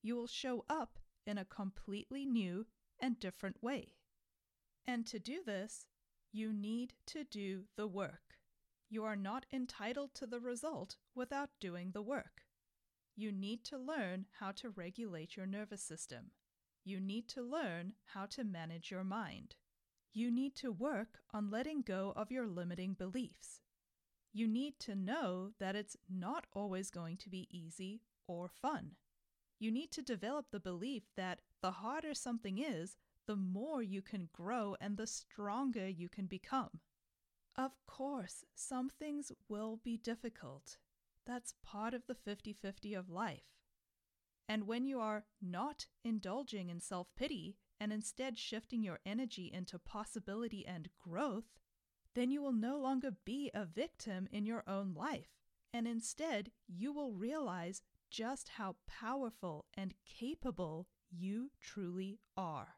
You 0.00 0.14
will 0.14 0.28
show 0.28 0.64
up 0.70 1.00
in 1.26 1.38
a 1.38 1.44
completely 1.44 2.24
new 2.24 2.66
and 3.00 3.18
different 3.18 3.56
way. 3.60 3.94
And 4.86 5.04
to 5.08 5.18
do 5.18 5.40
this, 5.44 5.86
you 6.32 6.52
need 6.52 6.94
to 7.06 7.24
do 7.24 7.64
the 7.76 7.88
work. 7.88 8.27
You 8.90 9.04
are 9.04 9.16
not 9.16 9.44
entitled 9.52 10.14
to 10.14 10.26
the 10.26 10.40
result 10.40 10.96
without 11.14 11.50
doing 11.60 11.90
the 11.90 12.02
work. 12.02 12.42
You 13.16 13.32
need 13.32 13.64
to 13.64 13.76
learn 13.76 14.26
how 14.40 14.52
to 14.52 14.70
regulate 14.70 15.36
your 15.36 15.46
nervous 15.46 15.82
system. 15.82 16.30
You 16.84 17.00
need 17.00 17.28
to 17.28 17.42
learn 17.42 17.92
how 18.14 18.26
to 18.26 18.44
manage 18.44 18.90
your 18.90 19.04
mind. 19.04 19.56
You 20.14 20.30
need 20.30 20.54
to 20.56 20.72
work 20.72 21.18
on 21.34 21.50
letting 21.50 21.82
go 21.82 22.12
of 22.16 22.30
your 22.30 22.46
limiting 22.46 22.94
beliefs. 22.94 23.60
You 24.32 24.46
need 24.46 24.78
to 24.80 24.94
know 24.94 25.50
that 25.58 25.76
it's 25.76 25.96
not 26.08 26.46
always 26.54 26.90
going 26.90 27.18
to 27.18 27.28
be 27.28 27.48
easy 27.50 28.00
or 28.26 28.48
fun. 28.48 28.92
You 29.58 29.70
need 29.70 29.90
to 29.92 30.02
develop 30.02 30.46
the 30.50 30.60
belief 30.60 31.02
that 31.16 31.40
the 31.60 31.72
harder 31.72 32.14
something 32.14 32.58
is, 32.58 32.96
the 33.26 33.36
more 33.36 33.82
you 33.82 34.00
can 34.00 34.28
grow 34.32 34.76
and 34.80 34.96
the 34.96 35.06
stronger 35.06 35.88
you 35.88 36.08
can 36.08 36.26
become. 36.26 36.80
Of 37.58 37.72
course, 37.88 38.44
some 38.54 38.88
things 38.88 39.32
will 39.48 39.80
be 39.82 39.96
difficult. 39.96 40.78
That's 41.26 41.54
part 41.60 41.92
of 41.92 42.06
the 42.06 42.14
50 42.14 42.52
50 42.52 42.94
of 42.94 43.10
life. 43.10 43.42
And 44.48 44.68
when 44.68 44.86
you 44.86 45.00
are 45.00 45.24
not 45.42 45.86
indulging 46.04 46.70
in 46.70 46.78
self 46.78 47.08
pity 47.16 47.56
and 47.80 47.92
instead 47.92 48.38
shifting 48.38 48.84
your 48.84 49.00
energy 49.04 49.50
into 49.52 49.76
possibility 49.80 50.64
and 50.64 50.88
growth, 51.04 51.58
then 52.14 52.30
you 52.30 52.40
will 52.40 52.52
no 52.52 52.78
longer 52.78 53.10
be 53.24 53.50
a 53.52 53.64
victim 53.64 54.28
in 54.30 54.46
your 54.46 54.62
own 54.68 54.94
life. 54.94 55.30
And 55.74 55.88
instead, 55.88 56.52
you 56.68 56.92
will 56.92 57.12
realize 57.12 57.82
just 58.08 58.50
how 58.50 58.76
powerful 58.86 59.66
and 59.76 59.94
capable 60.06 60.86
you 61.10 61.50
truly 61.60 62.20
are. 62.36 62.76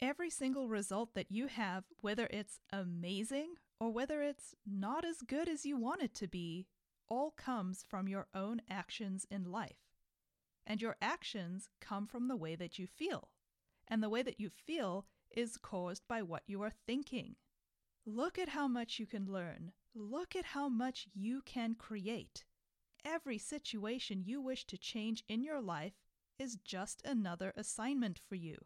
Every 0.00 0.30
single 0.30 0.68
result 0.68 1.14
that 1.14 1.32
you 1.32 1.48
have, 1.48 1.84
whether 2.00 2.28
it's 2.30 2.60
amazing 2.72 3.54
or 3.80 3.90
whether 3.90 4.22
it's 4.22 4.54
not 4.66 5.04
as 5.04 5.22
good 5.22 5.48
as 5.48 5.66
you 5.66 5.76
want 5.76 6.02
it 6.02 6.14
to 6.14 6.26
be, 6.26 6.66
all 7.08 7.30
comes 7.30 7.84
from 7.88 8.08
your 8.08 8.26
own 8.34 8.62
actions 8.68 9.26
in 9.30 9.50
life. 9.50 9.92
And 10.66 10.82
your 10.82 10.96
actions 11.00 11.68
come 11.80 12.06
from 12.06 12.28
the 12.28 12.36
way 12.36 12.56
that 12.56 12.78
you 12.78 12.86
feel. 12.86 13.28
And 13.86 14.02
the 14.02 14.08
way 14.08 14.22
that 14.22 14.40
you 14.40 14.50
feel 14.50 15.06
is 15.30 15.56
caused 15.56 16.08
by 16.08 16.22
what 16.22 16.42
you 16.46 16.62
are 16.62 16.72
thinking. 16.86 17.36
Look 18.04 18.38
at 18.38 18.48
how 18.48 18.66
much 18.66 18.98
you 18.98 19.06
can 19.06 19.26
learn. 19.30 19.72
Look 19.94 20.34
at 20.34 20.46
how 20.46 20.68
much 20.68 21.06
you 21.14 21.42
can 21.42 21.74
create. 21.74 22.44
Every 23.04 23.38
situation 23.38 24.22
you 24.24 24.40
wish 24.40 24.64
to 24.66 24.78
change 24.78 25.22
in 25.28 25.42
your 25.42 25.60
life 25.60 25.94
is 26.38 26.56
just 26.56 27.02
another 27.04 27.52
assignment 27.56 28.20
for 28.28 28.34
you. 28.34 28.56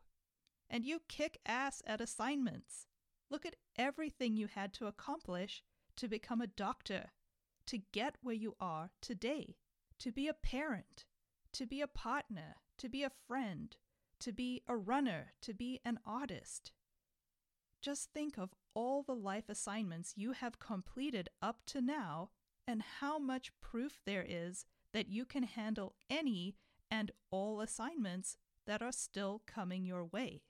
And 0.68 0.84
you 0.84 1.02
kick 1.08 1.38
ass 1.44 1.82
at 1.86 2.00
assignments. 2.00 2.86
Look 3.30 3.46
at 3.46 3.56
everything 3.76 4.36
you 4.36 4.48
had 4.48 4.72
to 4.74 4.86
accomplish 4.86 5.62
to 5.96 6.08
become 6.08 6.40
a 6.40 6.46
doctor, 6.46 7.12
to 7.66 7.78
get 7.92 8.16
where 8.22 8.34
you 8.34 8.56
are 8.60 8.90
today, 9.00 9.56
to 10.00 10.10
be 10.10 10.26
a 10.26 10.34
parent, 10.34 11.04
to 11.52 11.66
be 11.66 11.80
a 11.80 11.86
partner, 11.86 12.56
to 12.78 12.88
be 12.88 13.04
a 13.04 13.10
friend, 13.28 13.76
to 14.18 14.32
be 14.32 14.62
a 14.66 14.76
runner, 14.76 15.32
to 15.42 15.54
be 15.54 15.80
an 15.84 15.98
artist. 16.04 16.72
Just 17.80 18.10
think 18.12 18.36
of 18.36 18.50
all 18.74 19.02
the 19.02 19.14
life 19.14 19.48
assignments 19.48 20.14
you 20.16 20.32
have 20.32 20.58
completed 20.58 21.28
up 21.40 21.60
to 21.66 21.80
now 21.80 22.30
and 22.66 22.82
how 23.00 23.18
much 23.18 23.52
proof 23.60 24.00
there 24.04 24.24
is 24.26 24.66
that 24.92 25.08
you 25.08 25.24
can 25.24 25.44
handle 25.44 25.94
any 26.08 26.56
and 26.90 27.10
all 27.30 27.60
assignments 27.60 28.36
that 28.66 28.82
are 28.82 28.92
still 28.92 29.42
coming 29.46 29.84
your 29.84 30.04
way. 30.04 30.42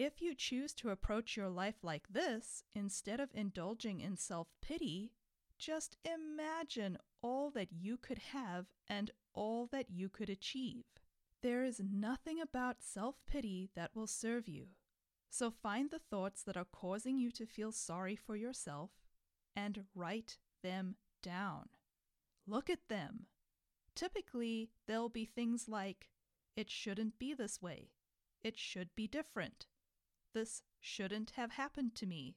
If 0.00 0.22
you 0.22 0.34
choose 0.34 0.72
to 0.76 0.88
approach 0.88 1.36
your 1.36 1.50
life 1.50 1.74
like 1.82 2.08
this, 2.08 2.64
instead 2.74 3.20
of 3.20 3.28
indulging 3.34 4.00
in 4.00 4.16
self 4.16 4.48
pity, 4.62 5.12
just 5.58 5.98
imagine 6.06 6.96
all 7.20 7.50
that 7.50 7.68
you 7.70 7.98
could 7.98 8.16
have 8.32 8.64
and 8.88 9.10
all 9.34 9.66
that 9.72 9.90
you 9.90 10.08
could 10.08 10.30
achieve. 10.30 10.84
There 11.42 11.62
is 11.62 11.82
nothing 11.84 12.40
about 12.40 12.82
self 12.82 13.16
pity 13.26 13.68
that 13.76 13.90
will 13.94 14.06
serve 14.06 14.48
you. 14.48 14.68
So 15.28 15.50
find 15.50 15.90
the 15.90 15.98
thoughts 15.98 16.42
that 16.44 16.56
are 16.56 16.64
causing 16.64 17.18
you 17.18 17.30
to 17.32 17.44
feel 17.44 17.70
sorry 17.70 18.16
for 18.16 18.36
yourself 18.36 18.92
and 19.54 19.84
write 19.94 20.38
them 20.62 20.94
down. 21.22 21.68
Look 22.46 22.70
at 22.70 22.88
them. 22.88 23.26
Typically, 23.94 24.70
they'll 24.88 25.10
be 25.10 25.26
things 25.26 25.68
like, 25.68 26.08
it 26.56 26.70
shouldn't 26.70 27.18
be 27.18 27.34
this 27.34 27.60
way. 27.60 27.90
It 28.42 28.56
should 28.56 28.88
be 28.96 29.06
different. 29.06 29.66
This 30.32 30.62
shouldn't 30.80 31.30
have 31.30 31.52
happened 31.52 31.94
to 31.96 32.06
me. 32.06 32.36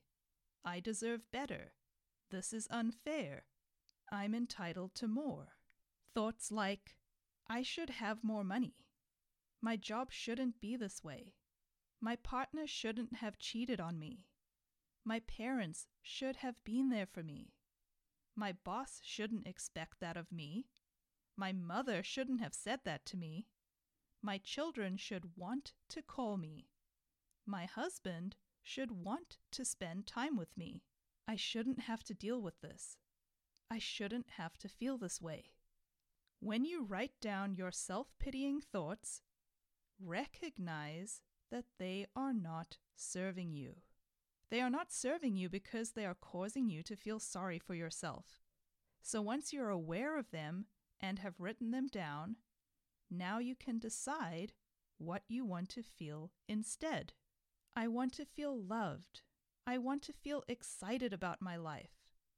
I 0.66 0.80
deserve 0.80 1.32
better. 1.32 1.74
This 2.32 2.54
is 2.54 2.68
unfair. 2.72 3.46
I'm 4.12 4.34
entitled 4.34 4.96
to 4.96 5.08
more. 5.08 5.50
Thoughts 6.14 6.52
like, 6.52 6.96
I 7.48 7.62
should 7.62 7.90
have 7.90 8.24
more 8.24 8.44
money. 8.44 8.76
My 9.62 9.76
job 9.76 10.12
shouldn't 10.12 10.60
be 10.60 10.76
this 10.76 11.04
way. 11.04 11.34
My 12.02 12.16
partner 12.16 12.68
shouldn't 12.68 13.18
have 13.18 13.38
cheated 13.38 13.80
on 13.80 14.00
me. 14.00 14.26
My 15.06 15.20
parents 15.20 15.88
should 16.02 16.38
have 16.38 16.64
been 16.64 16.90
there 16.90 17.06
for 17.06 17.24
me. 17.24 17.54
My 18.36 18.54
boss 18.64 19.00
shouldn't 19.04 19.48
expect 19.48 20.00
that 20.00 20.18
of 20.18 20.32
me. 20.32 20.68
My 21.38 21.52
mother 21.52 22.04
shouldn't 22.04 22.42
have 22.42 22.54
said 22.54 22.82
that 22.86 23.06
to 23.08 23.18
me. 23.18 23.48
My 24.22 24.38
children 24.38 24.98
should 24.98 25.38
want 25.38 25.74
to 25.90 26.02
call 26.02 26.38
me. 26.38 26.70
My 27.46 27.66
husband 27.66 28.36
should 28.62 28.92
want 28.92 29.38
to 29.52 29.66
spend 29.66 30.08
time 30.08 30.38
with 30.38 30.56
me. 30.58 30.84
I 31.28 31.36
shouldn't 31.36 31.82
have 31.82 32.04
to 32.06 32.14
deal 32.14 32.42
with 32.42 32.62
this. 32.62 32.98
I 33.70 33.80
shouldn't 33.80 34.32
have 34.38 34.58
to 34.60 34.70
feel 34.70 34.98
this 34.98 35.22
way. 35.22 35.52
When 36.40 36.64
you 36.66 36.84
write 36.84 37.20
down 37.22 37.56
your 37.56 37.72
self 37.72 38.14
pitying 38.20 38.62
thoughts, 38.62 39.22
recognize 40.00 41.22
that 41.52 41.66
they 41.80 42.06
are 42.16 42.34
not 42.34 42.78
serving 42.96 43.54
you. 43.54 43.76
They 44.50 44.62
are 44.62 44.70
not 44.70 44.92
serving 44.92 45.36
you 45.36 45.50
because 45.50 45.92
they 45.92 46.06
are 46.06 46.18
causing 46.20 46.70
you 46.70 46.84
to 46.84 46.96
feel 46.96 47.20
sorry 47.20 47.60
for 47.60 47.74
yourself. 47.74 48.42
So 49.02 49.22
once 49.22 49.52
you're 49.52 49.70
aware 49.70 50.18
of 50.18 50.32
them 50.32 50.66
and 51.02 51.20
have 51.20 51.40
written 51.40 51.72
them 51.72 51.88
down, 51.88 52.38
now 53.10 53.40
you 53.40 53.56
can 53.56 53.80
decide 53.80 54.54
what 54.98 55.24
you 55.28 55.46
want 55.46 55.70
to 55.70 55.84
feel 55.84 56.32
instead. 56.48 57.14
I 57.76 57.88
want 57.88 58.14
to 58.14 58.26
feel 58.26 58.56
loved. 58.56 59.22
I 59.66 59.80
want 59.80 60.04
to 60.04 60.14
feel 60.14 60.44
excited 60.48 61.12
about 61.12 61.42
my 61.42 61.56
life. 61.56 61.90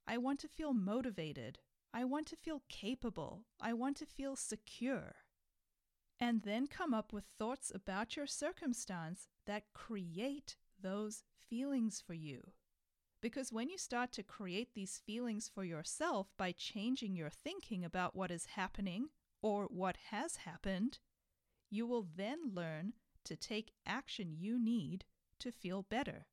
I 0.06 0.16
want 0.16 0.40
to 0.40 0.48
feel 0.48 0.72
motivated. 0.72 1.58
I 1.92 2.04
want 2.04 2.26
to 2.28 2.36
feel 2.36 2.62
capable. 2.68 3.44
I 3.60 3.74
want 3.74 3.98
to 3.98 4.06
feel 4.06 4.36
secure. 4.36 5.16
And 6.18 6.42
then 6.42 6.66
come 6.66 6.94
up 6.94 7.12
with 7.12 7.24
thoughts 7.38 7.70
about 7.74 8.16
your 8.16 8.26
circumstance 8.26 9.28
that 9.46 9.72
create 9.74 10.56
those 10.80 11.22
feelings 11.50 12.02
for 12.04 12.14
you. 12.14 12.52
Because 13.20 13.52
when 13.52 13.68
you 13.68 13.76
start 13.76 14.12
to 14.12 14.22
create 14.22 14.74
these 14.74 15.02
feelings 15.04 15.50
for 15.52 15.64
yourself 15.64 16.28
by 16.38 16.52
changing 16.52 17.14
your 17.14 17.30
thinking 17.30 17.84
about 17.84 18.14
what 18.14 18.30
is 18.30 18.46
happening 18.46 19.08
or 19.42 19.64
what 19.64 19.96
has 20.10 20.36
happened, 20.36 20.98
you 21.70 21.86
will 21.86 22.06
then 22.16 22.38
learn 22.54 22.94
to 23.24 23.36
take 23.36 23.72
action 23.84 24.32
you 24.38 24.58
need 24.62 25.04
to 25.40 25.52
feel 25.52 25.82
better. 25.82 26.26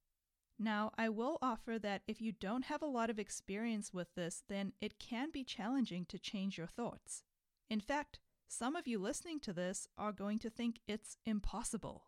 Now, 0.60 0.92
I 0.98 1.10
will 1.10 1.40
offer 1.42 1.80
that 1.80 2.04
if 2.08 2.22
you 2.22 2.32
don't 2.32 2.66
have 2.66 2.82
a 2.82 2.88
lot 2.88 3.10
of 3.10 3.20
experience 3.20 3.94
with 3.94 4.14
this, 4.16 4.44
then 4.48 4.74
it 4.80 5.00
can 5.00 5.30
be 5.32 5.44
challenging 5.44 6.06
to 6.06 6.20
change 6.20 6.58
your 6.58 6.68
thoughts. 6.68 7.24
In 7.70 7.80
fact, 7.80 8.20
some 8.48 8.76
of 8.76 8.88
you 8.88 9.00
listening 9.00 9.40
to 9.42 9.54
this 9.54 9.88
are 9.98 10.12
going 10.12 10.40
to 10.40 10.50
think 10.50 10.80
it's 10.88 11.18
impossible. 11.26 12.06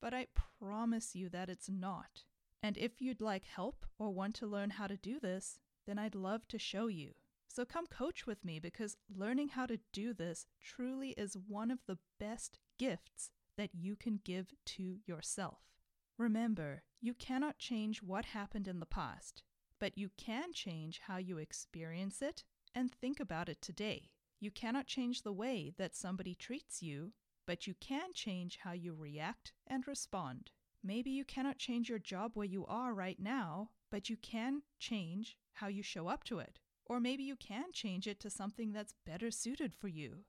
But 0.00 0.14
I 0.14 0.28
promise 0.60 1.16
you 1.16 1.28
that 1.30 1.48
it's 1.48 1.68
not. 1.68 2.22
And 2.62 2.78
if 2.78 3.02
you'd 3.02 3.20
like 3.20 3.44
help 3.44 3.84
or 3.98 4.10
want 4.10 4.36
to 4.36 4.46
learn 4.46 4.70
how 4.70 4.86
to 4.86 4.96
do 4.96 5.18
this, 5.18 5.58
then 5.86 5.98
I'd 5.98 6.14
love 6.14 6.46
to 6.48 6.58
show 6.58 6.86
you. 6.86 7.14
So 7.48 7.64
come 7.64 7.86
coach 7.86 8.26
with 8.26 8.44
me 8.44 8.58
because 8.58 8.96
learning 9.14 9.48
how 9.48 9.66
to 9.66 9.80
do 9.92 10.14
this 10.14 10.46
truly 10.62 11.10
is 11.10 11.36
one 11.36 11.70
of 11.70 11.80
the 11.86 11.98
best 12.18 12.58
gifts 12.78 13.30
that 13.56 13.74
you 13.74 13.96
can 13.96 14.20
give 14.24 14.54
to 14.66 14.98
yourself. 15.06 15.73
Remember, 16.16 16.84
you 17.00 17.12
cannot 17.12 17.58
change 17.58 18.00
what 18.02 18.26
happened 18.26 18.68
in 18.68 18.78
the 18.78 18.86
past, 18.86 19.42
but 19.80 19.98
you 19.98 20.10
can 20.16 20.52
change 20.52 21.00
how 21.06 21.16
you 21.16 21.38
experience 21.38 22.22
it 22.22 22.44
and 22.72 22.92
think 22.92 23.18
about 23.18 23.48
it 23.48 23.60
today. 23.60 24.10
You 24.38 24.52
cannot 24.52 24.86
change 24.86 25.22
the 25.22 25.32
way 25.32 25.72
that 25.76 25.96
somebody 25.96 26.36
treats 26.36 26.82
you, 26.82 27.12
but 27.46 27.66
you 27.66 27.74
can 27.80 28.12
change 28.14 28.58
how 28.62 28.72
you 28.72 28.94
react 28.94 29.52
and 29.66 29.86
respond. 29.88 30.52
Maybe 30.84 31.10
you 31.10 31.24
cannot 31.24 31.58
change 31.58 31.88
your 31.88 31.98
job 31.98 32.32
where 32.34 32.46
you 32.46 32.64
are 32.66 32.94
right 32.94 33.18
now, 33.18 33.70
but 33.90 34.08
you 34.08 34.16
can 34.16 34.62
change 34.78 35.36
how 35.54 35.66
you 35.66 35.82
show 35.82 36.06
up 36.06 36.22
to 36.24 36.38
it. 36.38 36.60
Or 36.86 37.00
maybe 37.00 37.24
you 37.24 37.36
can 37.36 37.72
change 37.72 38.06
it 38.06 38.20
to 38.20 38.30
something 38.30 38.72
that's 38.72 38.94
better 39.04 39.30
suited 39.30 39.74
for 39.74 39.88
you 39.88 40.24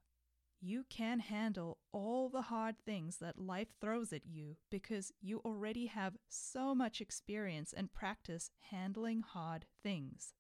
you 0.66 0.84
can 0.90 1.20
handle 1.20 1.78
all 1.96 2.28
the 2.28 2.42
hard 2.42 2.76
things 2.78 3.20
that 3.20 3.40
life 3.40 3.70
throws 3.80 4.12
at 4.12 4.26
you 4.26 4.58
because 4.70 5.14
you 5.22 5.40
already 5.46 5.86
have 5.86 6.18
so 6.28 6.76
much 6.76 7.00
experience 7.00 7.72
and 7.72 7.94
practice 7.94 8.52
handling 8.70 9.22
hard 9.22 9.66
things. 9.82 10.34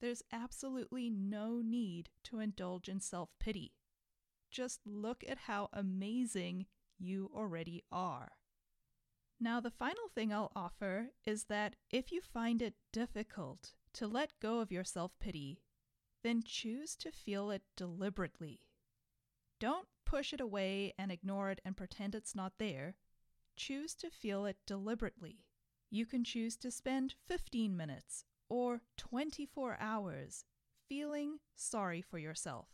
There's 0.00 0.22
absolutely 0.32 1.10
no 1.10 1.60
need 1.64 2.10
to 2.24 2.38
indulge 2.38 2.88
in 2.88 3.00
self 3.00 3.30
pity. 3.40 3.72
Just 4.52 4.86
look 4.86 5.24
at 5.28 5.38
how 5.48 5.68
amazing 5.72 6.66
you 6.96 7.28
already 7.34 7.82
are. 7.90 8.30
Now, 9.40 9.58
the 9.58 9.70
final 9.70 10.08
thing 10.14 10.32
I'll 10.32 10.52
offer 10.54 11.08
is 11.26 11.44
that 11.44 11.74
if 11.90 12.12
you 12.12 12.20
find 12.20 12.62
it 12.62 12.74
difficult 12.92 13.72
to 13.94 14.06
let 14.06 14.38
go 14.40 14.60
of 14.60 14.70
your 14.70 14.84
self 14.84 15.10
pity, 15.18 15.58
then 16.22 16.40
choose 16.44 16.94
to 16.96 17.10
feel 17.10 17.50
it 17.50 17.62
deliberately. 17.76 18.60
Don't 19.62 19.86
push 20.04 20.32
it 20.32 20.40
away 20.40 20.92
and 20.98 21.12
ignore 21.12 21.48
it 21.48 21.60
and 21.64 21.76
pretend 21.76 22.16
it's 22.16 22.34
not 22.34 22.54
there. 22.58 22.96
Choose 23.54 23.94
to 23.94 24.10
feel 24.10 24.44
it 24.44 24.56
deliberately. 24.66 25.44
You 25.88 26.04
can 26.04 26.24
choose 26.24 26.56
to 26.56 26.72
spend 26.72 27.14
15 27.28 27.76
minutes 27.76 28.24
or 28.48 28.80
24 28.96 29.76
hours 29.78 30.44
feeling 30.88 31.38
sorry 31.54 32.02
for 32.02 32.18
yourself 32.18 32.70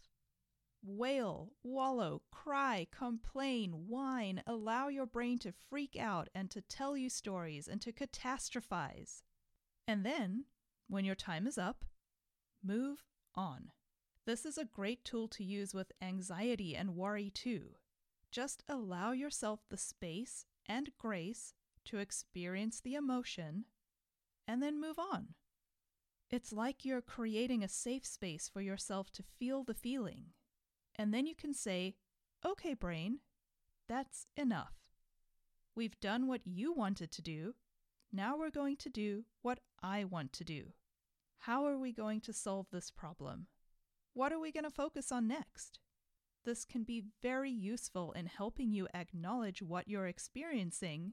wail, 0.83 1.53
wallow, 1.62 2.22
cry, 2.31 2.87
complain, 2.90 3.85
whine, 3.87 4.42
allow 4.46 4.88
your 4.88 5.05
brain 5.05 5.38
to 5.40 5.53
freak 5.53 5.94
out 5.94 6.31
and 6.35 6.51
to 6.51 6.62
tell 6.62 6.96
you 6.96 7.11
stories 7.11 7.68
and 7.68 7.83
to 7.83 7.92
catastrophize. 7.92 9.20
And 9.87 10.07
then, 10.07 10.46
when 10.88 11.05
your 11.05 11.14
time 11.14 11.46
is 11.46 11.59
up, 11.59 11.85
move 12.64 13.05
on. 13.35 13.72
This 14.29 14.45
is 14.45 14.59
a 14.59 14.67
great 14.67 15.07
tool 15.07 15.27
to 15.29 15.43
use 15.43 15.73
with 15.73 15.91
anxiety 16.03 16.77
and 16.77 16.95
worry 16.95 17.31
too. 17.31 17.77
Just 18.31 18.62
allow 18.69 19.12
yourself 19.12 19.61
the 19.71 19.79
space 19.79 20.45
and 20.67 20.91
grace 20.99 21.55
to 21.87 21.97
experience 21.97 22.79
the 22.79 22.95
emotion 22.95 23.64
and 24.47 24.62
then 24.62 24.79
move 24.79 24.99
on. 24.99 25.29
It's 26.31 26.53
like 26.53 26.85
you're 26.85 27.01
creating 27.01 27.64
a 27.64 27.69
safe 27.69 28.05
space 28.05 28.51
for 28.53 28.61
yourself 28.61 29.11
to 29.12 29.23
feel 29.23 29.64
the 29.64 29.73
feeling 29.73 30.27
and 30.95 31.14
then 31.14 31.27
you 31.27 31.35
can 31.35 31.55
say, 31.55 31.95
okay, 32.45 32.75
brain, 32.75 33.21
that's 33.88 34.27
enough. 34.37 34.75
We've 35.75 35.99
done 36.01 36.27
what 36.27 36.43
you 36.45 36.75
wanted 36.75 37.11
to 37.12 37.23
do. 37.23 37.55
Now 38.12 38.37
we're 38.37 38.51
going 38.51 38.77
to 38.77 38.91
do 38.91 39.25
what 39.41 39.61
I 39.83 40.05
want 40.05 40.35
to 40.35 40.45
do. 40.45 40.75
How 41.38 41.64
are 41.64 41.79
we 41.79 41.93
going 41.93 42.21
to 42.21 42.35
solve 42.35 42.67
this 42.71 42.91
problem? 42.91 43.47
What 44.18 44.33
are 44.33 44.40
we 44.40 44.50
going 44.50 44.64
to 44.64 44.70
focus 44.70 45.12
on 45.12 45.28
next? 45.28 45.78
This 46.44 46.64
can 46.64 46.83
be 46.83 47.04
very 47.22 47.52
useful 47.52 48.11
in 48.11 48.26
helping 48.26 48.72
you 48.72 48.88
acknowledge 48.92 49.62
what 49.62 49.87
you're 49.87 50.09
experiencing 50.09 51.12